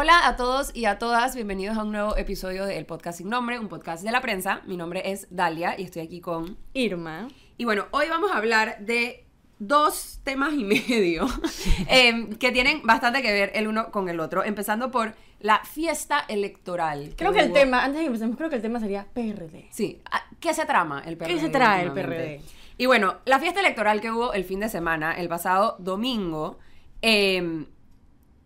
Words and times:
Hola 0.00 0.28
a 0.28 0.36
todos 0.36 0.70
y 0.76 0.84
a 0.84 0.96
todas, 0.96 1.34
bienvenidos 1.34 1.76
a 1.76 1.82
un 1.82 1.90
nuevo 1.90 2.16
episodio 2.16 2.66
del 2.66 2.86
podcast 2.86 3.18
sin 3.18 3.28
nombre, 3.28 3.58
un 3.58 3.66
podcast 3.66 4.04
de 4.04 4.12
la 4.12 4.20
prensa. 4.20 4.60
Mi 4.64 4.76
nombre 4.76 5.10
es 5.10 5.26
Dalia 5.30 5.74
y 5.76 5.82
estoy 5.82 6.02
aquí 6.02 6.20
con 6.20 6.56
Irma. 6.72 7.26
Y 7.56 7.64
bueno, 7.64 7.86
hoy 7.90 8.08
vamos 8.08 8.30
a 8.30 8.36
hablar 8.36 8.78
de 8.78 9.26
dos 9.58 10.20
temas 10.22 10.54
y 10.54 10.62
medio 10.62 11.26
em, 11.88 12.32
que 12.36 12.52
tienen 12.52 12.80
bastante 12.84 13.22
que 13.22 13.32
ver 13.32 13.50
el 13.56 13.66
uno 13.66 13.90
con 13.90 14.08
el 14.08 14.20
otro, 14.20 14.44
empezando 14.44 14.92
por 14.92 15.16
la 15.40 15.64
fiesta 15.64 16.24
electoral. 16.28 17.14
Creo 17.16 17.32
que 17.32 17.40
el 17.40 17.52
tema, 17.52 17.82
antes 17.82 17.96
de 17.96 18.02
que 18.02 18.06
empecemos, 18.06 18.36
creo 18.36 18.50
que 18.50 18.54
el 18.54 18.62
tema 18.62 18.78
sería 18.78 19.04
PRD. 19.12 19.66
Sí, 19.72 20.00
ah, 20.12 20.22
¿qué 20.38 20.54
se 20.54 20.64
trama 20.64 21.02
el 21.04 21.16
PRD? 21.16 21.34
¿Qué 21.34 21.40
se 21.40 21.48
trae 21.48 21.82
el? 21.82 21.90
PRD? 21.90 22.40
Y 22.76 22.86
bueno, 22.86 23.16
la 23.24 23.40
fiesta 23.40 23.58
electoral 23.58 24.00
que 24.00 24.12
hubo 24.12 24.32
el 24.32 24.44
fin 24.44 24.60
de 24.60 24.68
semana, 24.68 25.14
el 25.14 25.28
pasado 25.28 25.74
domingo, 25.80 26.60
em, 27.02 27.66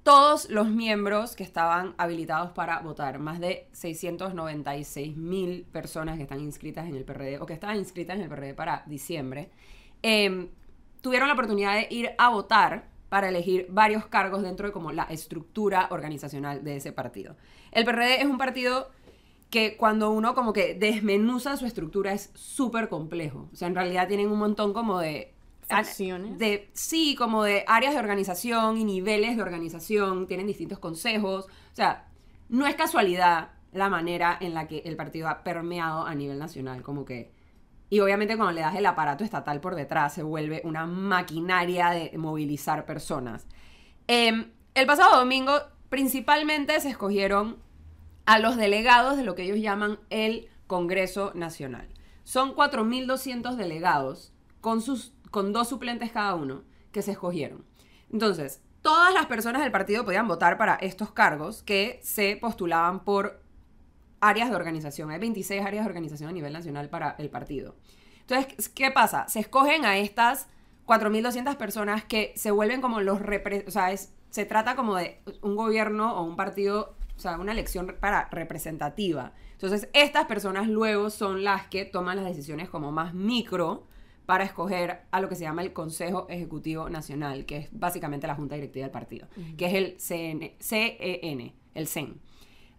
todos 0.03 0.51
los 0.51 0.69
miembros 0.69 1.37
que 1.37 1.45
estaban 1.45 1.95
habilitados 1.97 2.51
para 2.53 2.81
votar, 2.81 3.19
más 3.19 3.39
de 3.39 3.69
696 3.73 5.17
mil 5.17 5.65
personas 5.65 6.17
que 6.17 6.23
están 6.23 6.41
inscritas 6.41 6.87
en 6.89 6.97
el 6.97 7.05
PRD 7.05 7.39
o 7.41 7.47
que 7.47 7.55
estaban 7.55 7.77
inscritas 7.77 8.17
en 8.17 8.23
el 8.23 8.29
PRD 8.29 8.55
para 8.55 8.83
diciembre, 8.87 9.51
em, 10.03 10.49
tuvieron 11.01 11.29
la 11.29 11.35
oportunidad 11.35 11.75
de 11.75 11.87
ir 11.91 12.11
a 12.19 12.31
votar 12.31 12.89
para 13.09 13.29
elegir 13.29 13.67
varios 13.71 14.07
cargos 14.07 14.43
dentro 14.43 14.67
de 14.67 14.73
como 14.73 14.91
la 14.91 15.05
estructura 15.05 15.89
organizacional 15.91 16.65
de 16.65 16.77
ese 16.77 16.93
partido. 16.93 17.37
El 17.71 17.85
PRD 17.85 18.23
es 18.23 18.27
un 18.27 18.39
partido 18.39 18.91
que 19.51 19.77
cuando 19.77 20.11
uno 20.11 20.35
como 20.35 20.55
que 20.55 20.75
desmenuza 20.75 21.59
su 21.59 21.67
estructura 21.67 22.15
es 22.15 22.31
súper 22.35 22.89
complejo. 22.89 23.51
O 23.53 23.55
sea, 23.57 23.69
en 23.69 23.75
realidad 23.75 24.09
tienen 24.09 24.31
un 24.31 24.39
montón 24.39 24.73
como 24.73 24.99
de... 24.99 25.35
Facciones. 25.77 26.39
De, 26.39 26.71
sí, 26.73 27.15
como 27.17 27.43
de 27.45 27.65
áreas 27.67 27.95
de 27.95 28.01
organización 28.01 28.77
y 28.77 28.85
niveles 28.85 29.37
de 29.37 29.43
organización, 29.43 30.27
tienen 30.27 30.47
distintos 30.47 30.79
consejos. 30.79 31.47
O 31.47 31.75
sea, 31.77 32.09
no 32.49 32.67
es 32.67 32.75
casualidad 32.75 33.51
la 33.73 33.89
manera 33.89 34.37
en 34.41 34.55
la 34.55 34.69
que 34.69 34.83
el 34.85 34.97
partido 34.97 35.29
ha 35.29 35.43
permeado 35.43 36.07
a 36.07 36.15
nivel 36.15 36.39
nacional, 36.39 36.83
como 36.83 37.05
que... 37.05 37.33
Y 37.89 38.01
obviamente 38.01 38.37
cuando 38.37 38.53
le 38.53 38.63
das 38.63 38.75
el 38.77 38.87
aparato 38.87 39.23
estatal 39.23 39.61
por 39.61 39.75
detrás 39.75 40.15
se 40.15 40.23
vuelve 40.23 40.63
una 40.65 40.87
maquinaria 40.87 41.91
de 41.91 42.17
movilizar 42.17 42.87
personas. 42.87 43.47
Em, 44.07 44.51
el 44.75 44.87
pasado 44.87 45.19
domingo 45.19 45.53
principalmente 45.91 46.81
se 46.81 46.89
escogieron 46.89 47.59
a 48.25 48.39
los 48.39 48.57
delegados 48.57 49.17
de 49.17 49.25
lo 49.25 49.35
que 49.35 49.43
ellos 49.43 49.59
llaman 49.59 49.99
el 50.09 50.49
Congreso 50.67 51.33
Nacional. 51.35 51.89
Son 52.25 52.55
4.200 52.55 53.57
delegados 53.57 54.33
con, 54.61 54.81
sus, 54.81 55.13
con 55.33 55.53
dos 55.53 55.69
suplentes 55.69 56.13
cada 56.13 56.37
uno 56.37 56.63
que 56.93 57.03
se 57.03 57.11
escogieron. 57.11 57.65
Entonces, 58.13 58.63
todas 58.83 59.13
las 59.13 59.27
personas 59.27 59.63
del 59.63 59.73
partido 59.73 60.05
podían 60.05 60.29
votar 60.29 60.59
para 60.59 60.75
estos 60.77 61.11
cargos 61.11 61.65
que 61.65 61.99
se 62.05 62.37
postulaban 62.37 63.03
por 63.03 63.43
áreas 64.21 64.51
de 64.51 64.57
organización. 64.57 65.11
Hay 65.11 65.19
26 65.19 65.63
áreas 65.63 65.85
de 65.85 65.89
organización 65.89 66.29
a 66.29 66.33
nivel 66.33 66.53
nacional 66.53 66.89
para 66.89 67.17
el 67.19 67.31
partido. 67.31 67.75
Entonces, 68.21 68.69
¿qué 68.69 68.91
pasa? 68.91 69.27
Se 69.29 69.41
escogen 69.41 69.85
a 69.85 69.99
estas 69.99 70.49
4.200 70.87 71.57
personas 71.57 72.05
que 72.05 72.33
se 72.37 72.51
vuelven 72.51 72.81
como 72.81 73.01
los... 73.01 73.21
O 73.67 73.71
sea, 73.71 73.91
se 74.31 74.45
trata 74.45 74.77
como 74.77 74.97
de 74.97 75.21
un 75.41 75.57
gobierno 75.57 76.15
o 76.15 76.23
un 76.23 76.37
partido, 76.37 76.95
o 77.17 77.21
sea, 77.21 77.39
una 77.39 77.53
elección 77.53 77.97
para 78.01 78.29
representativa. 78.31 79.33
Entonces, 79.53 79.89
estas 79.93 80.27
personas 80.27 80.69
luego 80.69 81.11
son 81.11 81.43
las 81.43 81.67
que 81.69 81.85
toman 81.85 82.17
las 82.17 82.27
decisiones 82.27 82.69
como 82.69 82.93
más 82.93 83.15
micro 83.15 83.87
para 84.27 84.45
escoger 84.45 85.03
a 85.11 85.21
lo 85.21 85.29
que 85.29 85.35
se 85.35 85.43
llama 85.43 85.63
el 85.63 85.73
Consejo 85.73 86.27
Ejecutivo 86.29 86.89
Nacional, 86.89 87.45
que 87.45 87.57
es 87.57 87.69
básicamente 87.73 88.27
la 88.27 88.35
Junta 88.35 88.55
Directiva 88.55 88.85
del 88.85 88.93
partido, 88.93 89.27
que 89.57 89.67
es 89.67 89.75
el 89.75 89.97
CN, 89.99 90.55
CEN, 90.61 91.53
el 91.75 91.87
CEN. 91.87 92.21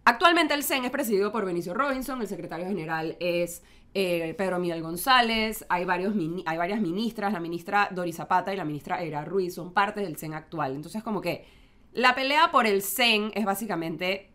Actualmente 0.04 0.54
el 0.54 0.62
CEN 0.62 0.84
es 0.84 0.90
presidido 0.90 1.32
por 1.32 1.44
Benicio 1.44 1.74
Robinson, 1.74 2.20
el 2.20 2.28
secretario 2.28 2.66
general 2.66 3.16
es 3.20 3.62
eh, 3.94 4.34
Pedro 4.36 4.58
Miguel 4.58 4.82
González, 4.82 5.64
hay, 5.68 5.84
varios 5.84 6.14
hay 6.46 6.58
varias 6.58 6.80
ministras, 6.80 7.32
la 7.32 7.40
ministra 7.40 7.88
Dori 7.90 8.12
Zapata 8.12 8.52
y 8.52 8.56
la 8.56 8.64
ministra 8.64 9.00
Era 9.00 9.24
Ruiz 9.24 9.54
son 9.54 9.72
parte 9.72 10.00
del 10.00 10.16
CEN 10.16 10.34
actual. 10.34 10.74
Entonces 10.74 11.02
como 11.02 11.20
que 11.20 11.46
la 11.92 12.14
pelea 12.14 12.50
por 12.50 12.66
el 12.66 12.82
CEN 12.82 13.30
es 13.34 13.44
básicamente, 13.44 14.32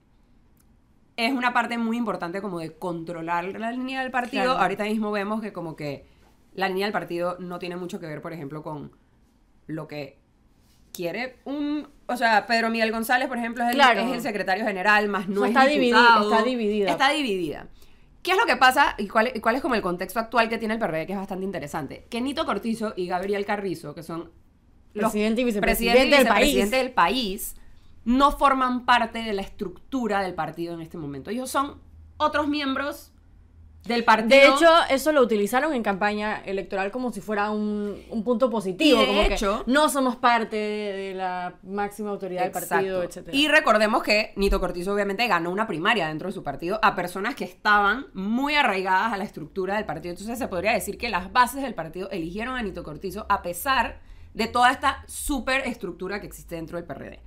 es 1.17 1.33
una 1.33 1.53
parte 1.53 1.77
muy 1.77 1.97
importante 1.97 2.41
como 2.41 2.59
de 2.59 2.77
controlar 2.77 3.59
la 3.59 3.71
línea 3.71 4.01
del 4.01 4.11
partido. 4.11 4.43
Claro. 4.43 4.59
Ahorita 4.59 4.85
mismo 4.85 5.11
vemos 5.11 5.41
que 5.41 5.51
como 5.51 5.75
que 5.75 6.05
la 6.53 6.67
línea 6.67 6.85
del 6.85 6.93
partido 6.93 7.37
no 7.39 7.59
tiene 7.59 7.75
mucho 7.75 7.99
que 7.99 8.07
ver, 8.07 8.21
por 8.21 8.33
ejemplo, 8.33 8.63
con 8.63 8.91
lo 9.67 9.87
que 9.87 10.19
quiere 10.93 11.37
un... 11.45 11.87
O 12.07 12.17
sea, 12.17 12.45
Pedro 12.47 12.69
Miguel 12.69 12.91
González, 12.91 13.27
por 13.27 13.37
ejemplo, 13.37 13.63
es 13.63 13.69
el, 13.69 13.75
Claro. 13.75 14.01
es 14.01 14.11
el 14.11 14.21
secretario 14.21 14.65
general, 14.65 15.07
más 15.09 15.27
no 15.29 15.41
O 15.41 15.43
sea, 15.43 15.49
es 15.49 15.55
está 15.57 15.65
dividida, 15.67 15.97
diputado. 15.99 16.31
está 16.31 16.43
dividida. 16.43 16.89
Está 16.91 17.09
dividida. 17.11 17.67
¿Qué 18.23 18.31
es 18.31 18.37
lo 18.37 18.45
que 18.45 18.57
pasa 18.57 18.95
y 18.97 19.07
cuál, 19.07 19.31
y 19.33 19.39
cuál 19.39 19.55
es 19.55 19.61
como 19.61 19.75
el 19.75 19.81
contexto 19.81 20.19
actual 20.19 20.49
que 20.49 20.57
tiene 20.57 20.73
el 20.73 20.79
PRD, 20.79 21.05
que 21.05 21.13
es 21.13 21.19
bastante 21.19 21.45
interesante? 21.45 22.05
Que 22.09 22.19
Nito 22.19 22.45
Cortizo 22.45 22.93
y 22.97 23.07
Gabriel 23.07 23.45
Carrizo, 23.45 23.95
que 23.95 24.03
son 24.03 24.31
los 24.93 25.11
Presidente 25.11 25.41
y 25.41 25.45
vicepresidente 25.45 25.99
presidente 25.99 26.15
y 26.15 26.23
del 26.25 26.27
país. 26.27 26.71
del 26.71 26.91
país, 26.91 27.55
no 28.05 28.31
forman 28.31 28.85
parte 28.85 29.19
de 29.19 29.33
la 29.33 29.41
estructura 29.43 30.21
del 30.21 30.33
partido 30.33 30.73
en 30.73 30.81
este 30.81 30.97
momento. 30.97 31.29
Ellos 31.29 31.49
son 31.49 31.79
otros 32.17 32.47
miembros 32.49 33.13
del 33.85 34.03
partido. 34.03 34.29
De 34.29 34.47
hecho, 34.47 34.67
eso 34.89 35.11
lo 35.11 35.21
utilizaron 35.21 35.73
en 35.73 35.81
campaña 35.81 36.41
electoral 36.45 36.91
como 36.91 37.11
si 37.11 37.21
fuera 37.21 37.49
un, 37.49 37.99
un 38.09 38.23
punto 38.23 38.49
positivo. 38.49 38.97
Y 38.97 39.01
de 39.01 39.07
como 39.07 39.27
que 39.27 39.33
hecho- 39.33 39.63
no 39.67 39.89
somos 39.89 40.15
parte 40.17 40.55
de, 40.57 40.93
de 40.93 41.13
la 41.15 41.55
máxima 41.63 42.09
autoridad 42.11 42.43
del 42.43 42.51
partido, 42.51 43.01
etc. 43.03 43.29
Y 43.31 43.47
recordemos 43.47 44.03
que 44.03 44.33
Nito 44.35 44.59
Cortizo 44.59 44.93
obviamente 44.93 45.25
ganó 45.27 45.49
una 45.49 45.65
primaria 45.65 46.07
dentro 46.09 46.27
de 46.27 46.33
su 46.33 46.43
partido 46.43 46.79
a 46.83 46.95
personas 46.95 47.35
que 47.35 47.45
estaban 47.45 48.05
muy 48.13 48.53
arraigadas 48.55 49.13
a 49.13 49.17
la 49.17 49.23
estructura 49.23 49.75
del 49.77 49.85
partido. 49.85 50.11
Entonces 50.11 50.37
se 50.37 50.47
podría 50.47 50.73
decir 50.73 50.97
que 50.97 51.09
las 51.09 51.31
bases 51.31 51.63
del 51.63 51.73
partido 51.73 52.09
eligieron 52.11 52.55
a 52.57 52.61
Nito 52.61 52.83
Cortizo 52.83 53.25
a 53.29 53.41
pesar 53.41 54.01
de 54.35 54.45
toda 54.47 54.71
esta 54.71 55.03
super 55.07 55.65
estructura 55.67 56.21
que 56.21 56.27
existe 56.27 56.55
dentro 56.55 56.77
del 56.77 56.85
PRD. 56.85 57.21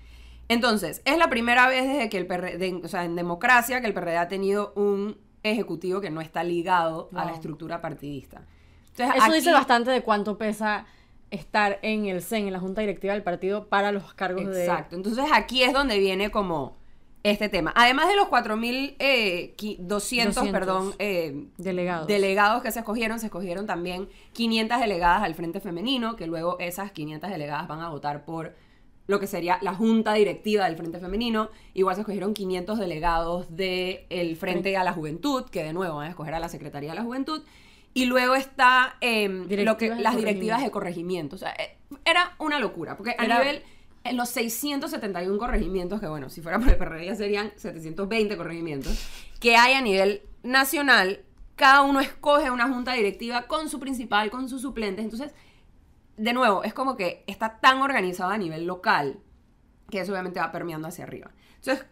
Entonces, 0.49 1.03
es 1.05 1.17
la 1.19 1.29
primera 1.31 1.67
vez 1.67 1.87
desde 1.89 2.09
que 2.09 2.19
el 2.19 2.27
PRD, 2.27 2.81
o 2.85 2.89
sea, 2.89 3.05
en 3.05 3.17
democracia, 3.17 3.81
que 3.81 3.87
el 3.87 3.95
PRD 3.95 4.17
ha 4.19 4.29
tenido 4.29 4.73
un 4.77 5.17
ejecutivo 5.43 6.01
que 6.01 6.11
no 6.11 6.21
está 6.21 6.45
ligado 6.45 7.09
a 7.15 7.25
la 7.25 7.33
estructura 7.33 7.81
partidista. 7.81 8.43
Entonces, 8.91 9.17
Eso 9.17 9.25
aquí- 9.25 9.35
dice 9.35 9.53
bastante 9.53 9.91
de 9.91 10.03
cuánto 10.03 10.39
pesa 10.39 10.87
estar 11.31 11.79
en 11.83 12.07
el 12.07 12.23
CEN, 12.23 12.47
en 12.47 12.53
la 12.53 12.61
junta 12.61 12.83
directiva 12.83 13.15
del 13.15 13.23
partido, 13.23 13.67
para 13.69 13.91
los 13.91 14.13
cargos 14.15 14.47
de... 14.47 14.65
Exacto. 14.67 14.97
Entonces 14.97 15.25
aquí 15.33 15.63
es 15.63 15.73
donde 15.73 15.99
viene 15.99 16.31
como 16.31 16.77
este 17.23 17.49
tema. 17.49 17.73
Además 17.77 18.09
de 18.09 18.17
los 18.17 18.29
4.200, 18.29 19.79
200. 19.87 20.49
perdón, 20.51 20.95
eh, 20.99 21.47
Delegados. 21.57 22.07
delegados 22.07 22.63
que 22.63 22.71
se 22.73 22.81
escogieron, 22.81 23.19
se 23.21 23.27
escogieron 23.27 23.67
también 23.67 24.09
500 24.33 24.81
delegadas 24.81 25.23
al 25.23 25.35
Frente 25.35 25.61
Femenino, 25.61 26.17
que 26.17 26.27
luego 26.27 26.59
esas 26.59 26.93
500 26.93 27.31
delegadas 27.31 27.69
van 27.69 27.81
a 27.81 27.89
votar 27.89 28.25
por 28.25 28.55
lo 29.07 29.19
que 29.21 29.27
sería 29.27 29.59
la 29.63 29.75
junta 29.75 30.15
directiva 30.15 30.65
del 30.67 30.77
Frente 30.77 30.99
Femenino. 31.01 31.51
Igual 31.75 31.97
se 31.97 32.03
escogieron 32.03 32.35
500 32.35 32.79
delegados 32.79 33.57
del 33.57 34.37
Frente 34.37 34.77
a 34.77 34.85
la 34.85 34.93
Juventud, 34.93 35.45
que 35.51 35.65
de 35.65 35.73
nuevo 35.73 35.97
van 35.97 36.07
a 36.07 36.11
escoger 36.11 36.35
a 36.35 36.41
la 36.41 36.49
Secretaría 36.49 36.91
de 36.91 36.97
la 36.97 37.03
Juventud. 37.03 37.43
Y 37.95 38.07
luego 38.07 38.35
está 38.35 38.97
em, 39.01 39.47
lo 39.65 39.77
que, 39.77 39.95
las 39.95 40.17
directivas 40.17 40.63
de 40.63 40.71
corregimiento. 40.71 41.37
corregimiento. 41.37 41.37
O 41.37 41.39
sea, 41.39 41.51
eh, 41.53 41.77
era 42.05 42.35
una 42.39 42.59
locura, 42.59 42.97
porque 42.97 43.15
a 43.19 43.25
Era- 43.25 43.41
nivel, 43.41 43.63
en 44.05 44.17
los 44.17 44.31
671 44.31 45.39
corregimientos, 45.39 46.01
que 46.01 46.07
bueno, 46.07 46.31
si 46.31 46.41
fuera 46.41 46.59
por 46.59 46.69
el 46.71 46.77
PRD 46.77 47.05
ya 47.07 47.15
serían 47.17 47.53
720 47.57 48.37
corregimientos, 48.37 48.99
que 49.41 49.57
hay 49.57 49.75
a 49.75 49.81
nivel 49.83 50.23
nacional, 50.43 51.21
cada 51.57 51.83
uno 51.83 52.01
escoge 52.01 52.51
una 52.51 52.67
junta 52.69 52.95
directiva 52.95 53.43
con 53.43 53.69
su 53.69 53.79
principal, 53.79 54.31
con 54.31 54.49
sus 54.49 54.63
suplentes. 54.63 55.05
Entonces, 55.05 55.33
de 56.17 56.33
nuevo, 56.33 56.63
es 56.65 56.75
como 56.75 56.97
que 56.97 57.25
está 57.27 57.59
tan 57.61 57.81
organizado 57.83 58.31
a 58.31 58.39
nivel 58.39 58.67
local 58.67 59.21
que 59.91 60.01
eso 60.01 60.13
obviamente 60.13 60.41
va 60.41 60.51
permeando 60.53 60.89
hacia 60.89 61.05
arriba. 61.05 61.31
Entonces, 61.57 61.85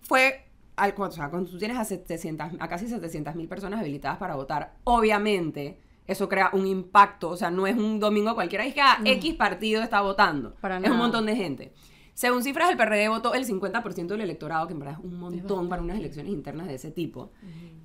fue, 0.00 0.46
al, 0.76 0.94
o 0.96 1.10
sea, 1.10 1.30
cuando 1.30 1.50
tú 1.50 1.58
tienes 1.58 1.76
a, 1.76 1.84
700, 1.84 2.52
a 2.58 2.68
casi 2.68 2.88
700 2.88 3.34
mil 3.34 3.48
personas 3.48 3.80
habilitadas 3.80 4.18
para 4.18 4.34
votar, 4.34 4.74
obviamente 4.84 5.80
eso 6.06 6.28
crea 6.28 6.50
un 6.52 6.66
impacto, 6.66 7.30
o 7.30 7.36
sea, 7.36 7.50
no 7.50 7.66
es 7.66 7.76
un 7.76 7.98
domingo 7.98 8.34
cualquiera, 8.34 8.64
es 8.64 8.74
que 8.74 8.80
ah, 8.80 8.98
X 9.04 9.34
partido 9.34 9.82
está 9.82 10.00
votando, 10.02 10.54
Para 10.60 10.76
es 10.76 10.82
nada. 10.82 10.94
un 10.94 10.98
montón 10.98 11.26
de 11.26 11.36
gente. 11.36 11.72
Según 12.14 12.42
cifras 12.42 12.68
del 12.68 12.76
PRD 12.76 13.08
votó 13.08 13.34
el 13.34 13.44
50% 13.44 14.06
del 14.14 14.20
electorado, 14.22 14.66
que 14.68 14.72
en 14.72 14.78
verdad 14.78 14.96
es 14.98 15.04
un 15.04 15.18
montón 15.18 15.68
para 15.68 15.82
unas 15.82 15.98
elecciones 15.98 16.32
internas 16.32 16.68
de 16.68 16.74
ese 16.74 16.90
tipo. 16.92 17.32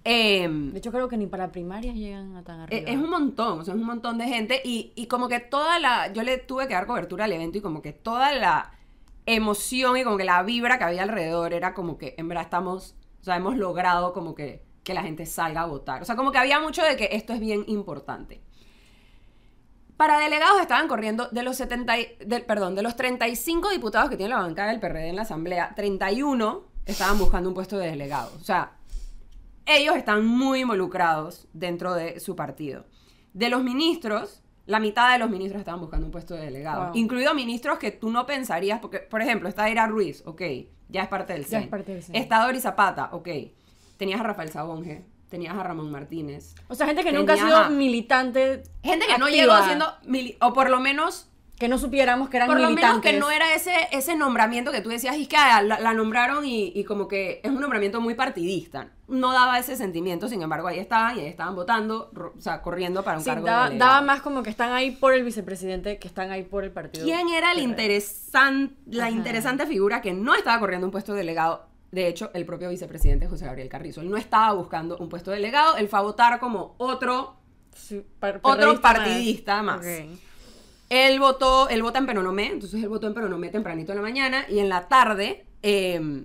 Em, 0.03 0.71
De 0.71 0.77
hecho, 0.77 0.91
creo 0.91 1.07
que 1.09 1.17
ni 1.17 1.25
para 1.27 1.51
primarias 1.51 1.95
llegan 1.95 2.35
a 2.35 2.43
tan 2.43 2.61
arriba. 2.61 2.81
eh, 2.81 2.93
es 2.93 2.97
un 2.97 3.09
montón, 3.09 3.59
o 3.59 3.63
sea, 3.65 3.73
es 3.73 3.79
un 3.79 3.85
montón 3.85 4.17
de 4.17 4.25
gente 4.27 4.61
y, 4.63 4.91
y 4.95 5.07
como 5.07 5.27
que 5.27 5.39
toda 5.39 5.79
la, 5.79 6.13
yo 6.13 6.23
le 6.23 6.37
tuve 6.37 6.67
que 6.67 6.73
dar 6.75 6.85
cobertura 6.87 7.25
al 7.25 7.33
evento 7.33 7.57
y 7.57 7.61
como 7.61 7.81
que 7.81 7.91
toda 7.91 8.31
la 8.33 8.71
emoción 9.25 9.97
y 9.97 10.03
como 10.03 10.17
que 10.17 10.23
la 10.23 10.41
vibra 10.43 10.77
que 10.77 10.83
había 10.85 11.03
alrededor 11.03 11.53
era 11.53 11.73
como 11.73 11.97
que 11.97 12.15
en 12.17 12.27
verdad 12.27 12.43
estamos, 12.45 12.95
o 13.21 13.23
sea, 13.23 13.35
hemos 13.35 13.57
logrado 13.57 14.13
como 14.13 14.35
que, 14.35 14.63
que 14.83 14.93
la 14.93 15.03
gente 15.03 15.25
salga 15.25 15.61
a 15.61 15.65
votar. 15.65 16.01
O 16.01 16.05
sea, 16.05 16.15
como 16.15 16.31
que 16.31 16.37
había 16.37 16.59
mucho 16.59 16.83
de 16.83 16.95
que 16.95 17.09
esto 17.11 17.33
es 17.33 17.39
bien 17.39 17.63
importante. 17.67 18.41
Para 19.99 20.17
delegados 20.17 20.61
estaban 20.61 20.87
corriendo 20.87 21.27
de 21.27 21.43
los 21.43 21.57
70, 21.57 21.99
y- 21.99 22.15
del- 22.25 22.45
perdón, 22.45 22.73
de 22.73 22.81
los 22.83 22.95
35 22.95 23.69
diputados 23.69 24.09
que 24.09 24.15
tiene 24.15 24.33
la 24.33 24.39
bancada 24.41 24.69
del 24.69 24.79
PRD 24.79 25.09
en 25.09 25.17
la 25.17 25.23
Asamblea, 25.23 25.73
31 25.75 26.63
estaban 26.85 27.17
buscando 27.19 27.49
un 27.49 27.53
puesto 27.53 27.77
de 27.77 27.87
delegado. 27.87 28.31
O 28.39 28.43
sea, 28.45 28.77
ellos 29.65 29.97
están 29.97 30.25
muy 30.25 30.61
involucrados 30.61 31.49
dentro 31.51 31.93
de 31.95 32.21
su 32.21 32.33
partido. 32.37 32.85
De 33.33 33.49
los 33.49 33.61
ministros, 33.61 34.41
la 34.67 34.79
mitad 34.79 35.11
de 35.11 35.19
los 35.19 35.29
ministros 35.29 35.59
estaban 35.59 35.81
buscando 35.81 36.05
un 36.05 36.13
puesto 36.13 36.33
de 36.33 36.45
delegado, 36.45 36.85
Wow. 36.85 36.91
incluidos 36.95 37.35
ministros 37.35 37.77
que 37.77 37.91
tú 37.91 38.09
no 38.09 38.25
pensarías, 38.25 38.79
porque, 38.79 38.99
por 38.99 39.21
ejemplo, 39.21 39.49
está 39.49 39.69
Ira 39.69 39.85
Ruiz, 39.85 40.23
ok, 40.25 40.41
ya 40.87 41.01
es 41.03 41.09
parte 41.09 41.33
del 41.33 41.43
Ya 41.43 41.49
CEN. 41.49 41.63
es 41.63 41.67
parte 41.67 41.91
del 41.93 42.03
CEN. 42.03 42.15
Está 42.15 42.41
Doris 42.45 42.63
Zapata, 42.63 43.09
ok. 43.11 43.27
Tenías 43.97 44.21
a 44.21 44.23
Rafael 44.23 44.49
Sabonge, 44.49 45.03
tenías 45.29 45.55
a 45.55 45.63
Ramón 45.63 45.91
Martínez. 45.91 46.55
O 46.67 46.75
sea, 46.75 46.87
gente 46.87 47.03
que 47.03 47.11
nunca 47.11 47.33
ha 47.33 47.37
sido 47.37 47.69
militante. 47.69 48.63
Gente 48.83 49.05
que 49.07 49.17
no 49.17 49.29
llegó 49.29 49.55
siendo, 49.63 49.85
mili- 50.05 50.37
o 50.41 50.53
por 50.53 50.69
lo 50.69 50.79
menos 50.79 51.27
Que 51.59 51.67
no 51.67 51.77
supiéramos 51.77 52.29
que 52.29 52.37
eran 52.37 52.47
por 52.47 52.55
lo 52.55 52.69
menos 52.69 52.75
militantes. 52.77 53.11
que 53.11 53.19
no 53.19 53.29
era 53.31 53.53
ese, 53.53 53.73
ese 53.91 54.15
nombramiento 54.15 54.71
que 54.71 54.79
tú 54.79 54.87
decías, 54.89 55.17
y 55.17 55.27
que 55.27 55.35
ah, 55.35 55.61
la, 55.61 55.77
la 55.79 55.93
nombraron 55.93 56.45
y, 56.45 56.71
y 56.73 56.85
como 56.85 57.09
que 57.09 57.41
es 57.43 57.51
un 57.51 57.59
nombramiento 57.59 57.99
muy 57.99 58.15
partidista. 58.15 58.87
No 59.09 59.33
daba 59.33 59.59
ese 59.59 59.75
sentimiento, 59.75 60.29
sin 60.29 60.41
embargo, 60.41 60.67
ahí 60.69 60.79
estaban 60.79 61.17
y 61.17 61.21
ahí 61.21 61.27
estaban 61.27 61.55
votando, 61.55 62.11
ro- 62.13 62.33
o 62.37 62.41
sea, 62.41 62.61
corriendo 62.61 63.03
para 63.03 63.17
un 63.17 63.23
Sí, 63.25 63.29
cargo 63.29 63.45
daba, 63.45 63.69
de 63.71 63.77
daba 63.77 64.01
más 64.01 64.21
como 64.21 64.41
que 64.41 64.49
están 64.49 64.71
ahí 64.71 64.91
por 64.91 65.13
el 65.13 65.23
vicepresidente 65.25 65.99
que 65.99 66.07
están 66.07 66.31
ahí 66.31 66.43
por 66.43 66.63
el 66.63 66.71
partido. 66.71 67.03
¿Quién 67.05 67.27
era 67.27 67.51
el 67.51 67.59
interesan- 67.59 68.75
la 68.87 69.09
interesante 69.09 69.65
figura 69.67 70.01
que 70.01 70.13
no 70.13 70.35
estaba 70.35 70.59
corriendo 70.59 70.87
un 70.87 70.91
puesto 70.91 71.11
de 71.13 71.19
delegado? 71.19 71.67
De 71.91 72.07
hecho, 72.07 72.29
el 72.33 72.45
propio 72.45 72.69
vicepresidente 72.69 73.27
José 73.27 73.45
Gabriel 73.45 73.67
Carrizo. 73.69 74.01
Él 74.01 74.09
no 74.09 74.17
estaba 74.17 74.53
buscando 74.53 74.97
un 74.97 75.09
puesto 75.09 75.31
de 75.31 75.37
delegado, 75.37 75.75
él 75.77 75.87
fue 75.87 75.99
a 75.99 76.01
votar 76.03 76.39
como 76.39 76.75
otro 76.77 77.35
Sí, 77.73 78.03
par- 78.19 78.39
Otro 78.43 78.81
partidista 78.81 79.61
más. 79.63 79.85
Él 80.89 81.19
votó, 81.19 81.69
él 81.69 81.81
vota 81.83 81.99
en 81.99 82.05
Peronomé, 82.07 82.47
entonces 82.47 82.81
él 82.81 82.89
votó 82.89 83.07
en 83.07 83.13
Peronomé 83.13 83.49
tempranito 83.49 83.91
en 83.91 83.97
la 83.97 84.01
mañana 84.01 84.45
y 84.49 84.59
en 84.59 84.69
la 84.69 84.87
tarde 84.87 85.45
eh, 85.61 86.23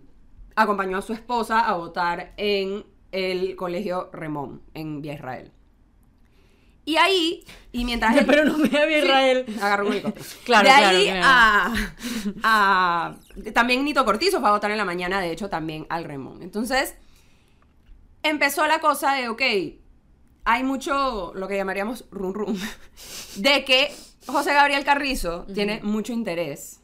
acompañó 0.56 0.96
a 0.98 1.02
su 1.02 1.12
esposa 1.12 1.60
a 1.60 1.74
votar 1.76 2.32
en 2.38 2.84
el 3.12 3.56
colegio 3.56 4.10
Remón, 4.12 4.62
en 4.72 5.00
Vía 5.02 5.14
Israel. 5.14 5.52
Y 6.86 6.96
ahí, 6.96 7.44
y 7.72 7.84
mientras 7.84 8.16
él- 8.16 8.26
Pero 8.26 8.44
no 8.44 8.58
me 8.58 8.66
había 8.78 9.00
Sí, 9.00 9.06
Israel. 9.06 9.46
agarró 9.60 9.86
un 9.86 9.92
helicóptero. 9.92 10.24
Claro, 10.44 10.64
de 10.68 10.74
ahí 10.74 11.04
claro. 11.06 11.22
A, 11.24 11.74
a- 12.42 13.16
También 13.54 13.84
Nito 13.84 14.04
Cortizo 14.04 14.40
fue 14.40 14.48
a 14.48 14.52
votar 14.52 14.70
en 14.70 14.76
la 14.76 14.84
mañana, 14.84 15.20
de 15.20 15.30
hecho, 15.32 15.48
también 15.48 15.86
al 15.88 16.04
Remón. 16.04 16.42
Entonces, 16.42 16.94
empezó 18.22 18.66
la 18.66 18.80
cosa 18.80 19.14
de, 19.14 19.28
ok, 19.28 19.42
hay 20.44 20.62
mucho, 20.62 21.32
lo 21.34 21.48
que 21.48 21.56
llamaríamos 21.56 22.04
rum 22.10 22.32
rum, 22.34 22.56
de 23.36 23.64
que 23.64 23.92
José 24.26 24.52
Gabriel 24.54 24.84
Carrizo 24.84 25.46
tiene 25.52 25.80
mucho 25.82 26.12
interés 26.12 26.80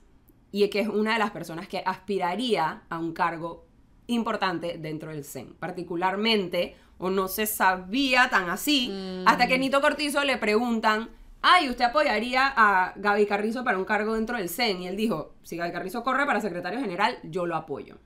y 0.53 0.69
que 0.69 0.81
es 0.81 0.89
una 0.89 1.13
de 1.15 1.19
las 1.19 1.31
personas 1.31 1.69
que 1.69 1.83
aspiraría 1.85 2.83
a 2.89 2.99
un 2.99 3.13
cargo 3.13 3.67
importante 4.07 4.79
dentro 4.79 5.11
del 5.11 5.25
CEN, 5.25 5.55
particularmente, 5.55 6.75
o 7.01 7.09
no 7.11 7.29
se 7.29 7.47
sabía 7.47 8.29
tan 8.29 8.51
así, 8.51 9.25
hasta 9.27 9.47
que 9.47 9.59
Nito 9.59 9.81
Cortizo 9.81 10.23
le 10.23 10.37
preguntan, 10.37 11.09
ay, 11.41 11.71
¿usted 11.71 11.87
apoyaría 11.87 12.53
a 12.55 12.93
Gaby 12.95 13.25
Carrizo 13.27 13.65
para 13.65 13.79
un 13.79 13.87
cargo 13.87 14.15
dentro 14.15 14.37
del 14.37 14.51
CEN? 14.51 14.83
Y 14.83 14.87
él 14.87 14.97
dijo, 14.97 15.35
si 15.43 15.57
Gaby 15.57 15.73
Carrizo 15.73 16.05
corre 16.05 16.27
para 16.27 16.43
secretario 16.43 16.79
general, 16.79 17.19
yo 17.23 17.47
lo 17.47 17.57
apoyo. 17.57 17.97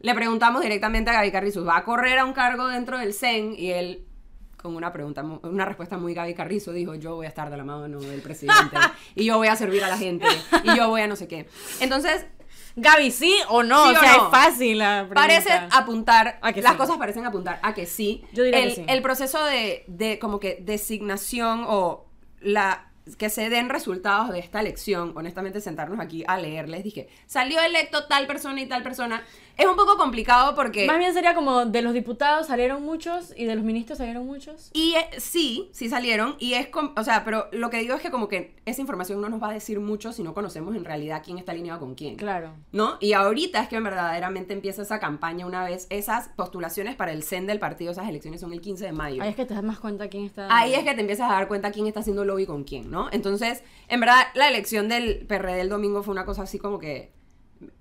Le 0.00 0.14
preguntamos 0.14 0.60
directamente 0.62 1.10
a 1.10 1.14
Gaby 1.14 1.32
Carrizo, 1.32 1.64
¿va 1.64 1.78
a 1.78 1.84
correr 1.84 2.18
a 2.18 2.26
un 2.26 2.34
cargo 2.34 2.68
dentro 2.68 2.98
del 2.98 3.14
CEN? 3.14 3.54
Y 3.56 3.70
él, 3.70 4.04
con 4.58 4.76
una 4.76 4.92
pregunta, 4.92 5.22
una 5.22 5.64
respuesta 5.64 5.96
muy 5.96 6.12
Gaby 6.12 6.34
Carrizo, 6.34 6.72
dijo, 6.72 6.94
yo 6.94 7.14
voy 7.14 7.24
a 7.24 7.30
estar 7.30 7.48
de 7.48 7.56
la 7.56 7.64
mano 7.64 8.00
del 8.00 8.20
presidente, 8.20 8.76
y 9.14 9.24
yo 9.24 9.38
voy 9.38 9.48
a 9.48 9.56
servir 9.56 9.82
a 9.82 9.88
la 9.88 9.96
gente, 9.96 10.26
y 10.62 10.76
yo 10.76 10.90
voy 10.90 11.00
a 11.00 11.06
no 11.06 11.16
sé 11.16 11.26
qué. 11.26 11.48
Entonces, 11.80 12.26
Gaby, 12.76 13.10
¿sí 13.10 13.34
o 13.48 13.62
no? 13.62 13.88
¿Sí 13.88 13.94
o 13.94 13.98
o 13.98 14.00
sea, 14.00 14.16
no? 14.16 14.24
es 14.24 14.30
fácil 14.30 14.78
la 14.78 15.06
pregunta. 15.08 15.14
parece 15.20 15.50
apuntar, 15.70 16.38
A 16.42 16.52
que 16.52 16.62
las 16.62 16.72
sí. 16.72 16.78
cosas 16.78 16.96
parecen 16.98 17.26
apuntar 17.26 17.58
a 17.62 17.74
que 17.74 17.86
sí. 17.86 18.24
Yo 18.32 18.44
diría 18.44 18.60
que 18.60 18.66
el, 18.66 18.74
sí. 18.74 18.84
el 18.88 19.02
proceso 19.02 19.44
de, 19.44 19.84
de 19.86 20.18
como 20.18 20.40
que 20.40 20.58
designación 20.60 21.64
o 21.66 22.06
la 22.40 22.89
que 23.16 23.30
se 23.30 23.50
den 23.50 23.68
resultados 23.68 24.30
de 24.30 24.38
esta 24.38 24.60
elección, 24.60 25.12
honestamente 25.14 25.60
sentarnos 25.60 26.00
aquí 26.00 26.24
a 26.26 26.38
leerles, 26.38 26.84
dije, 26.84 27.08
salió 27.26 27.60
electo 27.60 28.06
tal 28.06 28.26
persona 28.26 28.60
y 28.60 28.66
tal 28.66 28.82
persona, 28.82 29.22
es 29.60 29.66
un 29.66 29.76
poco 29.76 29.98
complicado 29.98 30.54
porque... 30.54 30.86
Más 30.86 30.98
bien 30.98 31.12
sería 31.12 31.34
como 31.34 31.66
de 31.66 31.82
los 31.82 31.92
diputados 31.92 32.46
salieron 32.46 32.82
muchos 32.82 33.34
y 33.36 33.44
de 33.44 33.54
los 33.54 33.62
ministros 33.62 33.98
salieron 33.98 34.26
muchos. 34.26 34.70
Y 34.72 34.94
eh, 34.94 35.20
sí, 35.20 35.68
sí 35.72 35.90
salieron. 35.90 36.36
Y 36.38 36.54
es, 36.54 36.68
o 36.96 37.04
sea, 37.04 37.24
pero 37.24 37.46
lo 37.52 37.68
que 37.68 37.78
digo 37.78 37.94
es 37.94 38.00
que 38.00 38.10
como 38.10 38.28
que 38.28 38.56
esa 38.64 38.80
información 38.80 39.20
no 39.20 39.28
nos 39.28 39.42
va 39.42 39.50
a 39.50 39.52
decir 39.52 39.78
mucho 39.78 40.12
si 40.12 40.22
no 40.22 40.32
conocemos 40.32 40.74
en 40.74 40.84
realidad 40.84 41.22
quién 41.22 41.36
está 41.36 41.52
alineado 41.52 41.80
con 41.80 41.94
quién. 41.94 42.16
Claro. 42.16 42.54
¿No? 42.72 42.96
Y 43.00 43.12
ahorita 43.12 43.62
es 43.62 43.68
que 43.68 43.78
verdaderamente 43.78 44.54
empieza 44.54 44.80
esa 44.80 44.98
campaña 44.98 45.44
una 45.44 45.62
vez. 45.64 45.86
Esas 45.90 46.28
postulaciones 46.28 46.96
para 46.96 47.12
el 47.12 47.22
CEN 47.22 47.46
del 47.46 47.58
partido, 47.58 47.92
esas 47.92 48.08
elecciones 48.08 48.40
son 48.40 48.54
el 48.54 48.62
15 48.62 48.86
de 48.86 48.92
mayo. 48.92 49.22
Ahí 49.22 49.28
es 49.28 49.36
que 49.36 49.44
te 49.44 49.52
das 49.52 49.62
más 49.62 49.78
cuenta 49.78 50.08
quién 50.08 50.24
está. 50.24 50.48
Ahí 50.50 50.72
es 50.72 50.84
que 50.84 50.94
te 50.94 51.00
empiezas 51.02 51.30
a 51.30 51.34
dar 51.34 51.48
cuenta 51.48 51.70
quién 51.70 51.86
está 51.86 52.00
haciendo 52.00 52.24
lobby 52.24 52.46
con 52.46 52.64
quién, 52.64 52.90
¿no? 52.90 52.99
Entonces, 53.12 53.62
en 53.88 54.00
verdad, 54.00 54.26
la 54.34 54.48
elección 54.48 54.88
del 54.88 55.26
PRD 55.26 55.60
el 55.62 55.68
domingo 55.68 56.02
fue 56.02 56.12
una 56.12 56.24
cosa 56.24 56.42
así 56.42 56.58
como 56.58 56.78
que 56.78 57.12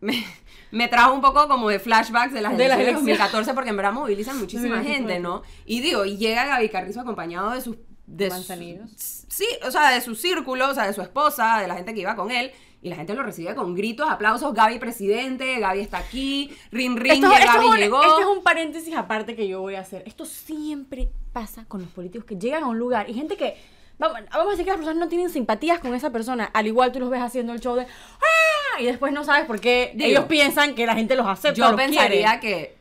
me, 0.02 0.24
me 0.72 0.88
trajo 0.88 1.14
un 1.14 1.22
poco 1.22 1.48
como 1.48 1.70
de 1.70 1.80
flashbacks 1.80 2.34
de 2.34 2.42
las 2.42 2.58
De 2.58 2.66
elecciones 2.66 2.78
de 2.86 2.92
elecciones. 2.92 3.18
2014 3.20 3.54
porque 3.54 3.70
en 3.72 3.78
verdad 3.78 3.94
movilizan 3.94 4.40
muchísima 4.40 4.82
gente, 4.84 5.20
¿no? 5.20 5.42
Y 5.66 5.82
digo, 5.82 6.06
y 6.06 6.18
llega 6.18 6.46
Gaby 6.46 6.70
Carrizo 6.70 7.02
acompañado 7.02 7.52
de 7.52 7.62
sus... 7.62 7.78
De 8.06 8.28
su- 8.30 8.34
Manzanillos. 8.38 8.90
sí, 9.28 9.46
o 9.68 9.70
sea, 9.70 9.92
de 9.92 10.02
su 10.02 10.16
círculo, 10.16 10.70
o 10.70 10.74
sea, 10.74 10.88
de 10.88 10.94
su 10.94 11.02
esposa, 11.04 11.60
de 11.60 11.68
la 11.68 11.76
gente 11.76 11.94
que 11.94 12.02
iba 12.02 12.16
con 12.16 12.32
él. 12.32 12.52
Y 12.82 12.90
la 12.90 12.96
gente 12.96 13.14
lo 13.14 13.22
recibe 13.24 13.54
con 13.56 13.76
gritos, 13.76 14.10
aplausos, 14.10 14.54
Gaby 14.54 14.80
presidente, 14.80 15.60
Gaby 15.60 15.82
está 15.82 15.98
aquí, 16.00 16.50
rin 16.72 16.96
rin, 16.98 17.12
Esto, 17.12 17.30
ya 17.30 17.38
esto 17.40 17.52
Gaby 17.54 17.66
es 17.68 17.72
un, 17.74 17.78
llegó. 17.78 18.02
este 18.02 18.22
es 18.22 18.28
un 18.38 18.42
paréntesis 18.42 18.96
aparte 18.96 19.36
que 19.36 19.48
yo 19.50 19.60
voy 19.62 19.76
a 19.76 19.82
hacer. 19.82 20.02
Esto 20.08 20.24
siempre 20.26 21.12
pasa 21.34 21.66
con 21.66 21.82
los 21.82 21.90
políticos 21.92 22.26
que 22.26 22.38
llegan 22.38 22.64
a 22.64 22.68
un 22.68 22.80
lugar 22.80 23.10
y 23.10 23.14
gente 23.14 23.36
que. 23.38 23.58
Vamos, 24.00 24.18
vamos 24.32 24.48
a 24.48 24.52
decir 24.52 24.66
que 24.66 24.72
las 24.72 24.78
personas 24.78 24.98
no 25.00 25.08
tienen 25.10 25.30
simpatías 25.30 25.80
con 25.80 25.94
esa 25.94 26.10
persona. 26.10 26.46
Al 26.54 26.66
igual 26.68 26.92
tú 26.92 27.00
los 27.00 27.10
ves 27.10 27.22
haciendo 27.22 27.54
el 27.54 27.60
show 27.60 27.76
de. 27.76 27.84
¡Ah! 27.84 28.82
Y 28.82 28.86
después 28.86 29.12
no 29.14 29.24
sabes 29.26 29.46
por 29.46 29.60
qué 29.60 29.92
Digo, 29.94 30.10
ellos 30.10 30.24
piensan 30.26 30.74
que 30.74 30.86
la 30.86 30.96
gente 30.96 31.16
los 31.16 31.28
acepta. 31.28 31.58
Yo 31.58 31.68
los 31.68 31.76
pensaría 31.76 32.40
quiere. 32.40 32.58
que 32.76 32.80